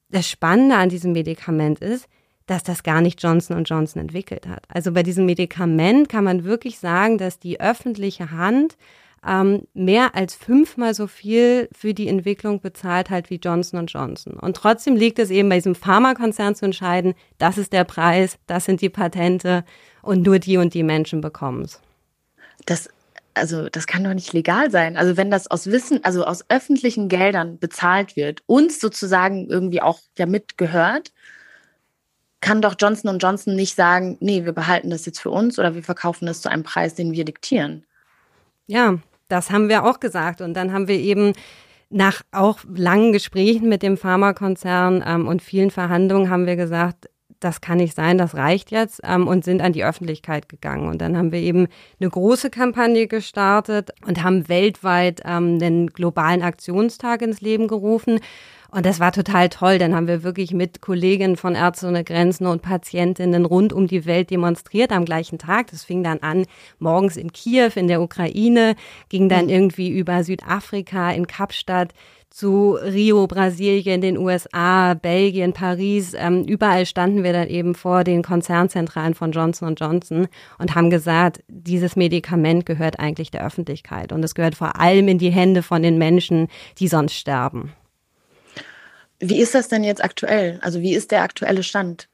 das 0.09 0.29
Spannende 0.29 0.75
an 0.75 0.89
diesem 0.89 1.13
Medikament 1.13 1.79
ist, 1.79 2.07
dass 2.45 2.63
das 2.63 2.83
gar 2.83 3.01
nicht 3.01 3.21
Johnson 3.23 3.63
Johnson 3.63 4.01
entwickelt 4.01 4.47
hat. 4.47 4.63
Also 4.67 4.91
bei 4.91 5.03
diesem 5.03 5.25
Medikament 5.25 6.09
kann 6.09 6.23
man 6.23 6.43
wirklich 6.43 6.79
sagen, 6.79 7.17
dass 7.17 7.39
die 7.39 7.61
öffentliche 7.61 8.31
Hand 8.31 8.77
ähm, 9.25 9.67
mehr 9.73 10.15
als 10.15 10.35
fünfmal 10.35 10.93
so 10.93 11.07
viel 11.07 11.69
für 11.71 11.93
die 11.93 12.07
Entwicklung 12.07 12.59
bezahlt 12.59 13.09
hat 13.09 13.29
wie 13.29 13.35
Johnson 13.35 13.85
Johnson. 13.85 14.33
Und 14.33 14.57
trotzdem 14.57 14.95
liegt 14.95 15.19
es 15.19 15.29
eben 15.29 15.49
bei 15.49 15.55
diesem 15.55 15.75
Pharmakonzern 15.75 16.55
zu 16.55 16.65
entscheiden, 16.65 17.13
das 17.37 17.57
ist 17.57 17.71
der 17.71 17.83
Preis, 17.83 18.37
das 18.47 18.65
sind 18.65 18.81
die 18.81 18.89
Patente 18.89 19.63
und 20.01 20.23
nur 20.23 20.39
die 20.39 20.57
und 20.57 20.73
die 20.73 20.83
Menschen 20.83 21.21
bekommen 21.21 21.61
es. 21.63 21.79
Das 22.65 22.89
also 23.33 23.69
das 23.69 23.87
kann 23.87 24.03
doch 24.03 24.13
nicht 24.13 24.33
legal 24.33 24.71
sein. 24.71 24.97
Also 24.97 25.17
wenn 25.17 25.31
das 25.31 25.49
aus 25.49 25.67
Wissen, 25.67 26.03
also 26.03 26.25
aus 26.25 26.45
öffentlichen 26.49 27.09
Geldern 27.09 27.59
bezahlt 27.59 28.15
wird, 28.15 28.43
uns 28.45 28.79
sozusagen 28.79 29.49
irgendwie 29.49 29.81
auch 29.81 29.99
ja 30.17 30.25
mitgehört, 30.25 31.11
kann 32.41 32.61
doch 32.61 32.75
Johnson 32.77 33.19
Johnson 33.19 33.55
nicht 33.55 33.75
sagen, 33.75 34.17
nee, 34.19 34.45
wir 34.45 34.53
behalten 34.53 34.89
das 34.89 35.05
jetzt 35.05 35.19
für 35.19 35.29
uns 35.29 35.59
oder 35.59 35.75
wir 35.75 35.83
verkaufen 35.83 36.25
das 36.25 36.41
zu 36.41 36.49
einem 36.49 36.63
Preis, 36.63 36.95
den 36.95 37.11
wir 37.11 37.23
diktieren. 37.23 37.85
Ja, 38.65 38.97
das 39.27 39.51
haben 39.51 39.69
wir 39.69 39.85
auch 39.85 39.99
gesagt. 39.99 40.41
Und 40.41 40.55
dann 40.55 40.73
haben 40.73 40.87
wir 40.87 40.97
eben 40.97 41.33
nach 41.89 42.21
auch 42.31 42.59
langen 42.73 43.11
Gesprächen 43.11 43.69
mit 43.69 43.83
dem 43.83 43.97
Pharmakonzern 43.97 45.03
ähm, 45.05 45.27
und 45.27 45.41
vielen 45.41 45.71
Verhandlungen 45.71 46.29
haben 46.29 46.45
wir 46.45 46.55
gesagt, 46.55 47.09
das 47.43 47.59
kann 47.59 47.77
nicht 47.77 47.95
sein, 47.95 48.17
das 48.17 48.35
reicht 48.35 48.71
jetzt 48.71 49.01
ähm, 49.03 49.27
und 49.27 49.43
sind 49.43 49.61
an 49.61 49.73
die 49.73 49.83
Öffentlichkeit 49.83 50.47
gegangen. 50.47 50.87
Und 50.87 51.01
dann 51.01 51.17
haben 51.17 51.31
wir 51.31 51.39
eben 51.39 51.67
eine 51.99 52.09
große 52.09 52.49
Kampagne 52.49 53.07
gestartet 53.07 53.91
und 54.05 54.23
haben 54.23 54.47
weltweit 54.47 55.21
ähm, 55.25 55.59
den 55.59 55.87
globalen 55.87 56.43
Aktionstag 56.43 57.21
ins 57.21 57.41
Leben 57.41 57.67
gerufen. 57.67 58.19
Und 58.71 58.85
das 58.85 59.01
war 59.01 59.11
total 59.11 59.49
toll. 59.49 59.79
Dann 59.79 59.93
haben 59.93 60.07
wir 60.07 60.23
wirklich 60.23 60.53
mit 60.53 60.79
Kolleginnen 60.79 61.35
von 61.35 61.55
Ärzte 61.55 61.87
ohne 61.87 62.05
Grenzen 62.05 62.47
und 62.47 62.61
Patientinnen 62.61 63.45
rund 63.45 63.73
um 63.73 63.85
die 63.87 64.05
Welt 64.05 64.29
demonstriert 64.29 64.93
am 64.93 65.03
gleichen 65.03 65.37
Tag. 65.37 65.71
Das 65.71 65.83
fing 65.83 66.03
dann 66.03 66.19
an 66.19 66.45
morgens 66.79 67.17
in 67.17 67.33
Kiew 67.33 67.71
in 67.75 67.89
der 67.89 68.01
Ukraine, 68.01 68.75
ging 69.09 69.27
dann 69.27 69.45
mhm. 69.45 69.51
irgendwie 69.51 69.89
über 69.89 70.23
Südafrika 70.23 71.11
in 71.11 71.27
Kapstadt 71.27 71.93
zu 72.31 72.77
Rio, 72.81 73.27
Brasilien, 73.27 74.01
den 74.01 74.17
USA, 74.17 74.93
Belgien, 74.93 75.53
Paris. 75.53 76.13
Ähm, 76.17 76.45
überall 76.45 76.85
standen 76.85 77.23
wir 77.23 77.33
dann 77.33 77.49
eben 77.49 77.75
vor 77.75 78.03
den 78.03 78.23
Konzernzentralen 78.23 79.13
von 79.13 79.31
Johnson 79.31 79.75
Johnson 79.75 80.27
und 80.57 80.73
haben 80.73 80.89
gesagt, 80.89 81.43
dieses 81.47 81.95
Medikament 81.95 82.65
gehört 82.65 82.99
eigentlich 82.99 83.31
der 83.31 83.45
Öffentlichkeit 83.45 84.13
und 84.13 84.23
es 84.23 84.33
gehört 84.33 84.55
vor 84.55 84.79
allem 84.79 85.09
in 85.09 85.17
die 85.17 85.29
Hände 85.29 85.61
von 85.61 85.83
den 85.83 85.97
Menschen, 85.97 86.47
die 86.79 86.87
sonst 86.87 87.13
sterben. 87.13 87.73
Wie 89.19 89.39
ist 89.39 89.53
das 89.53 89.67
denn 89.67 89.83
jetzt 89.83 90.03
aktuell? 90.03 90.57
Also 90.63 90.81
wie 90.81 90.95
ist 90.95 91.11
der 91.11 91.21
aktuelle 91.21 91.61
Stand? 91.61 92.07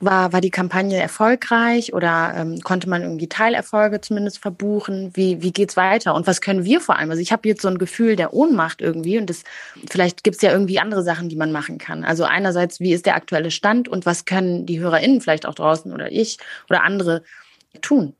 War, 0.00 0.32
war 0.32 0.40
die 0.40 0.50
Kampagne 0.50 0.98
erfolgreich 0.98 1.92
oder 1.92 2.34
ähm, 2.36 2.60
konnte 2.60 2.88
man 2.88 3.02
irgendwie 3.02 3.28
Teilerfolge 3.28 4.00
zumindest 4.00 4.38
verbuchen? 4.38 5.10
Wie, 5.14 5.42
wie 5.42 5.52
geht's 5.52 5.76
weiter? 5.76 6.14
Und 6.14 6.26
was 6.26 6.40
können 6.40 6.64
wir 6.64 6.80
vor 6.80 6.96
allem? 6.98 7.10
Also 7.10 7.22
ich 7.22 7.32
habe 7.32 7.48
jetzt 7.48 7.62
so 7.62 7.68
ein 7.68 7.78
Gefühl 7.78 8.16
der 8.16 8.34
Ohnmacht 8.34 8.80
irgendwie 8.80 9.18
und 9.18 9.28
das, 9.30 9.44
vielleicht 9.88 10.24
gibt's 10.24 10.42
ja 10.42 10.52
irgendwie 10.52 10.78
andere 10.78 11.02
Sachen, 11.02 11.28
die 11.28 11.36
man 11.36 11.52
machen 11.52 11.78
kann. 11.78 12.04
Also 12.04 12.24
einerseits, 12.24 12.80
wie 12.80 12.92
ist 12.92 13.06
der 13.06 13.16
aktuelle 13.16 13.50
Stand 13.50 13.88
und 13.88 14.06
was 14.06 14.24
können 14.24 14.66
die 14.66 14.80
HörerInnen 14.80 15.20
vielleicht 15.20 15.46
auch 15.46 15.54
draußen 15.54 15.92
oder 15.92 16.10
ich 16.10 16.38
oder 16.68 16.82
andere 16.82 17.22
tun? 17.80 18.14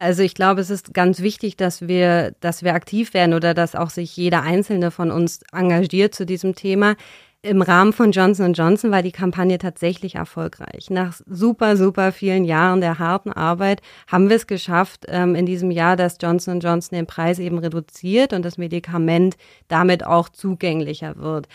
Also 0.00 0.22
ich 0.22 0.34
glaube, 0.34 0.60
es 0.60 0.70
ist 0.70 0.94
ganz 0.94 1.20
wichtig, 1.20 1.56
dass 1.56 1.88
wir, 1.88 2.32
dass 2.40 2.62
wir 2.62 2.74
aktiv 2.74 3.14
werden 3.14 3.34
oder 3.34 3.52
dass 3.52 3.74
auch 3.74 3.90
sich 3.90 4.16
jeder 4.16 4.42
Einzelne 4.42 4.92
von 4.92 5.10
uns 5.10 5.40
engagiert 5.52 6.14
zu 6.14 6.24
diesem 6.24 6.54
Thema. 6.54 6.94
Im 7.42 7.62
Rahmen 7.62 7.92
von 7.92 8.10
Johnson 8.10 8.52
Johnson 8.52 8.90
war 8.90 9.02
die 9.02 9.12
Kampagne 9.12 9.58
tatsächlich 9.58 10.16
erfolgreich. 10.16 10.90
Nach 10.90 11.20
super, 11.24 11.76
super 11.76 12.10
vielen 12.10 12.44
Jahren 12.44 12.80
der 12.80 12.98
harten 12.98 13.32
Arbeit 13.32 13.80
haben 14.08 14.28
wir 14.28 14.34
es 14.34 14.48
geschafft, 14.48 15.04
ähm, 15.06 15.36
in 15.36 15.46
diesem 15.46 15.70
Jahr, 15.70 15.94
dass 15.94 16.18
Johnson 16.20 16.58
Johnson 16.58 16.96
den 16.96 17.06
Preis 17.06 17.38
eben 17.38 17.58
reduziert 17.58 18.32
und 18.32 18.44
das 18.44 18.58
Medikament 18.58 19.36
damit 19.68 20.04
auch 20.04 20.28
zugänglicher 20.28 21.16
wird. 21.16 21.46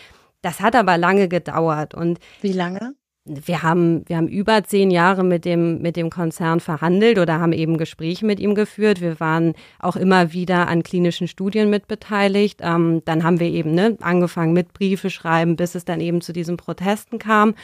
Das 0.42 0.62
hat 0.62 0.76
aber 0.76 0.98
lange 0.98 1.28
gedauert. 1.28 1.94
Und 1.94 2.20
wie 2.42 2.54
lange? 2.54 2.96
Wir 3.26 3.64
haben, 3.64 4.04
wir 4.08 4.18
haben 4.18 4.28
über 4.28 4.64
zehn 4.64 4.92
Jahre 4.92 5.24
mit 5.24 5.46
dem, 5.46 5.82
mit 5.82 5.96
dem 5.96 6.10
Konzern 6.10 6.60
verhandelt 6.60 7.18
oder 7.18 7.40
haben 7.40 7.54
eben 7.54 7.78
Gespräche 7.78 8.26
mit 8.26 8.40
ihm 8.40 8.54
geführt. 8.54 9.00
Wir 9.00 9.20
waren 9.22 9.54
auch 9.80 9.96
immer 9.96 10.34
wieder 10.34 10.68
an 10.68 10.84
klinischen 10.84 11.28
Studien 11.28 11.70
mitbeteiligt. 11.70 12.60
Ähm, 12.62 13.02
dann 13.06 13.24
haben 13.24 13.40
wir 13.40 13.48
eben 13.48 13.74
ne, 13.74 13.98
angefangen 14.02 14.54
mit 14.54 14.74
Briefe 14.74 15.10
schreiben, 15.10 15.56
bis 15.56 15.76
es 15.76 15.86
dann 15.86 16.02
eben 16.02 16.20
zu 16.20 16.34
diesen 16.34 16.58
Protesten 16.58 17.18
kam. 17.18 17.56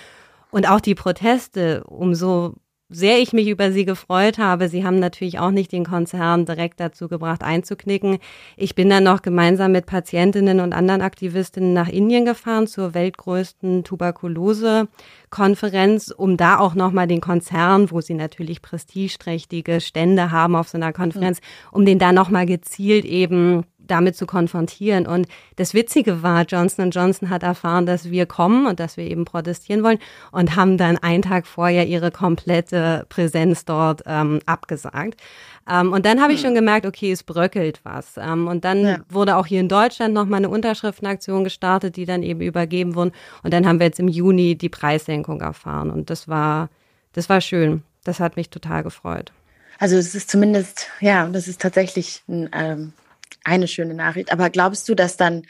Und 0.50 0.67
auch 0.69 0.80
die 0.80 0.95
Proteste, 0.95 1.84
umso 1.84 2.56
sehr 2.89 3.19
ich 3.19 3.34
mich 3.34 3.47
über 3.47 3.71
sie 3.71 3.86
gefreut 3.86 4.39
habe. 4.39 4.67
Sie 4.67 4.84
haben 4.84 4.97
natürlich 4.97 5.38
auch 5.38 5.52
nicht 5.52 5.71
den 5.71 5.86
Konzern 5.86 6.45
direkt 6.45 6.80
dazu 6.80 7.08
gebracht, 7.08 7.43
einzuknicken. 7.43 8.17
Ich 8.58 8.73
bin 8.73 8.89
dann 8.89 9.04
noch 9.04 9.21
gemeinsam 9.21 9.73
mit 9.73 9.86
Patientinnen 9.86 10.60
und 10.60 10.73
anderen 10.73 11.02
Aktivistinnen 11.02 11.73
nach 11.73 11.88
Indien 11.88 12.25
gefahren 12.25 12.65
zur 12.65 12.95
weltgrößten 12.95 13.84
Tuberkulose-Konferenz, 13.84 16.10
um 16.10 16.36
da 16.36 16.58
auch 16.58 16.73
nochmal 16.73 17.06
den 17.08 17.21
Konzern, 17.21 17.91
wo 17.91 18.02
sie 18.02 18.15
natürlich 18.15 18.63
prestigeträchtige 18.63 19.82
Stände 19.82 20.32
haben 20.32 20.56
auf 20.56 20.69
so 20.69 20.78
einer 20.78 20.91
Konferenz, 20.91 21.41
um 21.71 21.86
den 21.86 21.99
da 21.99 22.12
nochmal 22.12 22.47
gezielt 22.47 23.06
eben 23.06 23.65
damit 23.91 24.15
zu 24.15 24.25
konfrontieren. 24.25 25.08
Und 25.08 25.28
das 25.56 25.73
Witzige 25.73 26.23
war, 26.23 26.43
Johnson 26.43 26.91
Johnson 26.91 27.30
hat 27.30 27.43
erfahren, 27.43 27.86
dass 27.86 28.10
wir 28.10 28.25
kommen 28.25 28.67
und 28.67 28.80
dass 28.80 28.97
wir 28.97 29.06
eben 29.06 29.25
protestieren 29.25 29.84
wollen 29.84 29.99
und 30.32 30.56
haben 30.56 30.78
dann 30.78 30.97
einen 30.97 31.21
Tag 31.21 31.47
vorher 31.47 31.88
ihre 31.88 32.12
komplette 32.12 33.06
Präsenz 33.10 33.65
dort 33.65 34.04
ähm, 34.06 34.39
abgesagt. 34.45 35.19
Ähm, 35.69 35.93
und 35.93 36.06
dann 36.06 36.21
habe 36.21 36.34
ich 36.34 36.39
hm. 36.39 36.47
schon 36.47 36.56
gemerkt, 36.56 36.86
okay, 36.86 37.12
es 37.12 37.23
bröckelt 37.23 37.80
was. 37.84 38.17
Ähm, 38.17 38.47
und 38.47 38.65
dann 38.65 38.86
ja. 38.86 38.97
wurde 39.10 39.36
auch 39.36 39.45
hier 39.45 39.60
in 39.60 39.69
Deutschland 39.69 40.13
nochmal 40.13 40.38
eine 40.38 40.49
Unterschriftenaktion 40.49 41.43
gestartet, 41.43 41.95
die 41.95 42.06
dann 42.06 42.23
eben 42.23 42.41
übergeben 42.41 42.95
wurden. 42.95 43.12
Und 43.43 43.54
dann 43.54 43.67
haben 43.67 43.80
wir 43.80 43.86
jetzt 43.86 43.99
im 43.99 44.08
Juni 44.08 44.56
die 44.56 44.69
Preissenkung 44.69 45.41
erfahren. 45.41 45.91
Und 45.91 46.10
das 46.10 46.28
war, 46.28 46.69
das 47.13 47.30
war 47.30 47.41
schön. 47.41 47.84
Das 48.04 48.19
hat 48.19 48.38
mich 48.38 48.49
total 48.49 48.84
gefreut. 48.84 49.32
Also 49.78 49.95
es 49.95 50.15
ist 50.15 50.30
zumindest, 50.30 50.88
ja, 50.99 51.28
das 51.30 51.47
ist 51.47 51.62
tatsächlich 51.62 52.21
ein 52.28 52.49
ähm, 52.54 52.93
eine 53.43 53.67
schöne 53.67 53.93
Nachricht. 53.93 54.32
Aber 54.32 54.49
glaubst 54.49 54.88
du, 54.89 54.95
dass 54.95 55.17
dann 55.17 55.43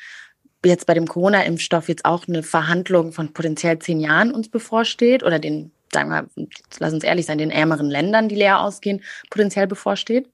jetzt 0.66 0.86
bei 0.86 0.94
dem 0.94 1.08
Corona-Impfstoff 1.08 1.88
jetzt 1.88 2.06
auch 2.06 2.28
eine 2.28 2.44
Verhandlung 2.44 3.12
von 3.12 3.34
potenziell 3.34 3.80
zehn 3.80 4.00
Jahren 4.00 4.32
uns 4.32 4.50
bevorsteht 4.50 5.24
oder 5.24 5.40
den, 5.40 5.72
sagen 5.92 6.10
wir, 6.10 6.28
lass 6.80 6.94
uns 6.94 7.04
ehrlich 7.04 7.26
sein, 7.26 7.38
den 7.38 7.52
ärmeren 7.52 7.90
Ländern, 7.90 8.30
die 8.30 8.36
leer 8.36 8.60
ausgehen, 8.62 9.02
potenziell 9.30 9.68
bevorsteht? 9.68 10.30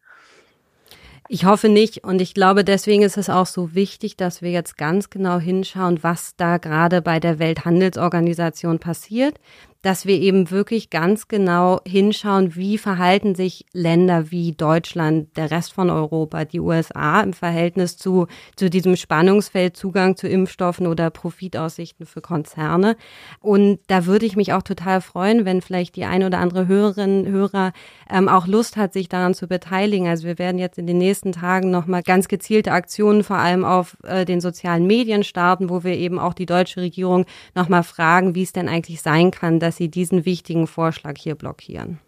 Ich 1.28 1.46
hoffe 1.46 1.70
nicht 1.70 2.04
und 2.04 2.22
ich 2.22 2.36
glaube, 2.36 2.64
deswegen 2.64 3.02
ist 3.02 3.18
es 3.18 3.32
auch 3.32 3.48
so 3.48 3.74
wichtig, 3.74 4.16
dass 4.16 4.44
wir 4.44 4.52
jetzt 4.52 4.78
ganz 4.78 5.10
genau 5.10 5.40
hinschauen, 5.40 6.04
was 6.04 6.36
da 6.36 6.58
gerade 6.58 7.02
bei 7.02 7.20
der 7.20 7.40
Welthandelsorganisation 7.40 8.78
passiert 8.78 9.40
dass 9.86 10.08
wir 10.08 10.20
eben 10.20 10.50
wirklich 10.50 10.90
ganz 10.90 11.28
genau 11.28 11.80
hinschauen, 11.86 12.56
wie 12.56 12.80
verhalten 12.80 13.36
sich 13.36 13.68
Länder 13.72 14.32
wie 14.32 14.52
Deutschland, 14.52 15.38
der 15.38 15.52
Rest 15.52 15.74
von 15.74 15.92
Europa, 15.92 16.44
die 16.44 16.60
USA 16.60 17.22
im 17.22 17.34
Verhältnis 17.34 17.96
zu, 17.96 18.26
zu 18.56 18.72
diesem 18.72 18.96
Spannungsfeld 18.96 19.78
Zugang 19.78 20.16
zu 20.16 20.28
Impfstoffen 20.28 20.88
oder 20.88 21.12
Profitaussichten 21.12 22.08
für 22.08 22.22
Konzerne. 22.22 22.98
Und 23.42 23.78
da 23.86 24.08
würde 24.08 24.26
ich 24.26 24.36
mich 24.36 24.54
auch 24.54 24.64
total 24.64 25.02
freuen, 25.02 25.46
wenn 25.46 25.62
vielleicht 25.62 25.96
die 25.98 26.06
ein 26.06 26.24
oder 26.24 26.40
andere 26.40 26.66
Hörerin, 26.66 27.28
Hörer 27.28 27.72
ähm, 28.10 28.28
auch 28.28 28.48
Lust 28.48 28.78
hat, 28.78 28.92
sich 28.92 29.08
daran 29.08 29.36
zu 29.36 29.46
beteiligen. 29.48 30.08
Also 30.08 30.26
wir 30.26 30.40
werden 30.40 30.58
jetzt 30.58 30.80
in 30.80 30.88
den 30.88 30.98
nächsten 30.98 31.32
Tagen 31.32 31.70
nochmal 31.70 32.02
ganz 32.02 32.28
gezielte 32.28 32.72
Aktionen 32.72 33.24
vor 33.24 33.38
allem 33.38 33.64
auf 33.64 33.98
äh, 34.02 34.26
den 34.26 34.42
sozialen 34.42 34.88
Medien 34.88 35.24
starten, 35.24 35.70
wo 35.70 35.84
wir 35.84 35.94
eben 35.94 36.18
auch 36.18 36.34
die 36.34 36.48
deutsche 36.48 36.82
Regierung 36.82 37.26
nochmal 37.54 37.84
fragen, 37.84 38.34
wie 38.34 38.42
es 38.42 38.52
denn 38.52 38.68
eigentlich 38.68 39.04
sein 39.04 39.30
kann, 39.30 39.60
dass 39.60 39.75
dass 39.76 39.80
Sie 39.80 39.90
diesen 39.90 40.24
wichtigen 40.24 40.68
Vorschlag 40.68 41.16
hier 41.18 41.36
blockieren? 41.36 42.00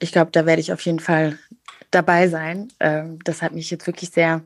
Ich 0.00 0.10
glaube, 0.10 0.32
da 0.32 0.44
werde 0.44 0.60
ich 0.60 0.72
auf 0.72 0.80
jeden 0.80 0.98
Fall 0.98 1.38
dabei 1.92 2.26
sein. 2.26 2.68
Ähm, 2.80 3.20
das 3.22 3.42
hat 3.42 3.52
mich 3.52 3.70
jetzt 3.70 3.86
wirklich 3.86 4.10
sehr 4.10 4.42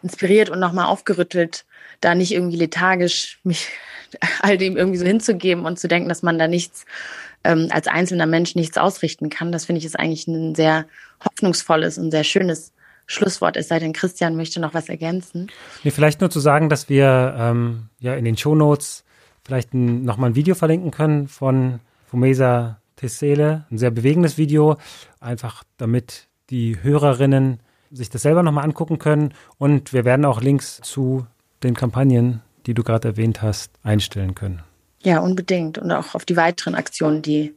inspiriert 0.00 0.48
und 0.48 0.60
nochmal 0.60 0.86
aufgerüttelt, 0.86 1.64
da 2.00 2.14
nicht 2.14 2.32
irgendwie 2.32 2.56
lethargisch 2.56 3.40
mich 3.42 3.68
all 4.42 4.56
dem 4.56 4.76
irgendwie 4.76 4.98
so 4.98 5.04
hinzugeben 5.04 5.66
und 5.66 5.80
zu 5.80 5.88
denken, 5.88 6.08
dass 6.08 6.22
man 6.22 6.38
da 6.38 6.46
nichts 6.46 6.84
ähm, 7.42 7.66
als 7.70 7.88
einzelner 7.88 8.26
Mensch 8.26 8.54
nichts 8.54 8.78
ausrichten 8.78 9.28
kann. 9.28 9.50
Das 9.50 9.64
finde 9.64 9.80
ich 9.80 9.84
ist 9.84 9.98
eigentlich 9.98 10.28
ein 10.28 10.54
sehr 10.54 10.86
hoffnungsvolles 11.24 11.98
und 11.98 12.12
sehr 12.12 12.24
schönes 12.24 12.72
Schlusswort. 13.06 13.56
Es 13.56 13.66
sei 13.66 13.80
denn, 13.80 13.92
Christian 13.92 14.36
möchte 14.36 14.60
noch 14.60 14.72
was 14.72 14.88
ergänzen. 14.88 15.50
Nee, 15.82 15.90
vielleicht 15.90 16.20
nur 16.20 16.30
zu 16.30 16.38
sagen, 16.38 16.68
dass 16.68 16.88
wir 16.88 17.34
ähm, 17.36 17.88
ja 17.98 18.14
in 18.14 18.24
den 18.24 18.36
Shownotes 18.36 19.04
vielleicht 19.44 19.74
nochmal 19.74 20.30
ein 20.30 20.36
Video 20.36 20.54
verlinken 20.54 20.92
können 20.92 21.26
von 21.26 21.80
Fumesa 22.14 22.78
Tessele, 22.94 23.64
ein 23.72 23.78
sehr 23.78 23.90
bewegendes 23.90 24.38
Video, 24.38 24.76
einfach 25.18 25.64
damit 25.78 26.28
die 26.48 26.80
Hörerinnen 26.80 27.58
sich 27.90 28.08
das 28.08 28.22
selber 28.22 28.44
nochmal 28.44 28.62
angucken 28.62 29.00
können. 29.00 29.34
Und 29.58 29.92
wir 29.92 30.04
werden 30.04 30.24
auch 30.24 30.40
Links 30.40 30.80
zu 30.80 31.26
den 31.64 31.74
Kampagnen, 31.74 32.40
die 32.66 32.74
du 32.74 32.84
gerade 32.84 33.08
erwähnt 33.08 33.42
hast, 33.42 33.72
einstellen 33.82 34.36
können. 34.36 34.62
Ja, 35.02 35.18
unbedingt. 35.18 35.76
Und 35.76 35.90
auch 35.90 36.14
auf 36.14 36.24
die 36.24 36.36
weiteren 36.36 36.76
Aktionen, 36.76 37.20
die, 37.20 37.52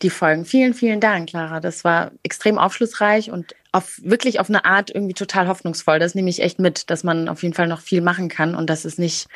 die 0.00 0.10
folgen. 0.10 0.44
Vielen, 0.44 0.74
vielen 0.74 1.00
Dank, 1.00 1.30
Clara. 1.30 1.58
Das 1.58 1.82
war 1.82 2.12
extrem 2.22 2.56
aufschlussreich 2.56 3.32
und 3.32 3.56
auf, 3.72 4.00
wirklich 4.02 4.40
auf 4.40 4.48
eine 4.48 4.64
Art 4.64 4.90
irgendwie 4.94 5.14
total 5.14 5.48
hoffnungsvoll. 5.48 5.98
Das 5.98 6.14
nehme 6.14 6.30
ich 6.30 6.40
echt 6.40 6.58
mit, 6.58 6.90
dass 6.90 7.04
man 7.04 7.28
auf 7.28 7.42
jeden 7.42 7.54
Fall 7.54 7.68
noch 7.68 7.80
viel 7.80 8.00
machen 8.00 8.28
kann 8.28 8.54
und 8.54 8.70
dass 8.70 8.84
es 8.84 8.98
nicht 8.98 9.28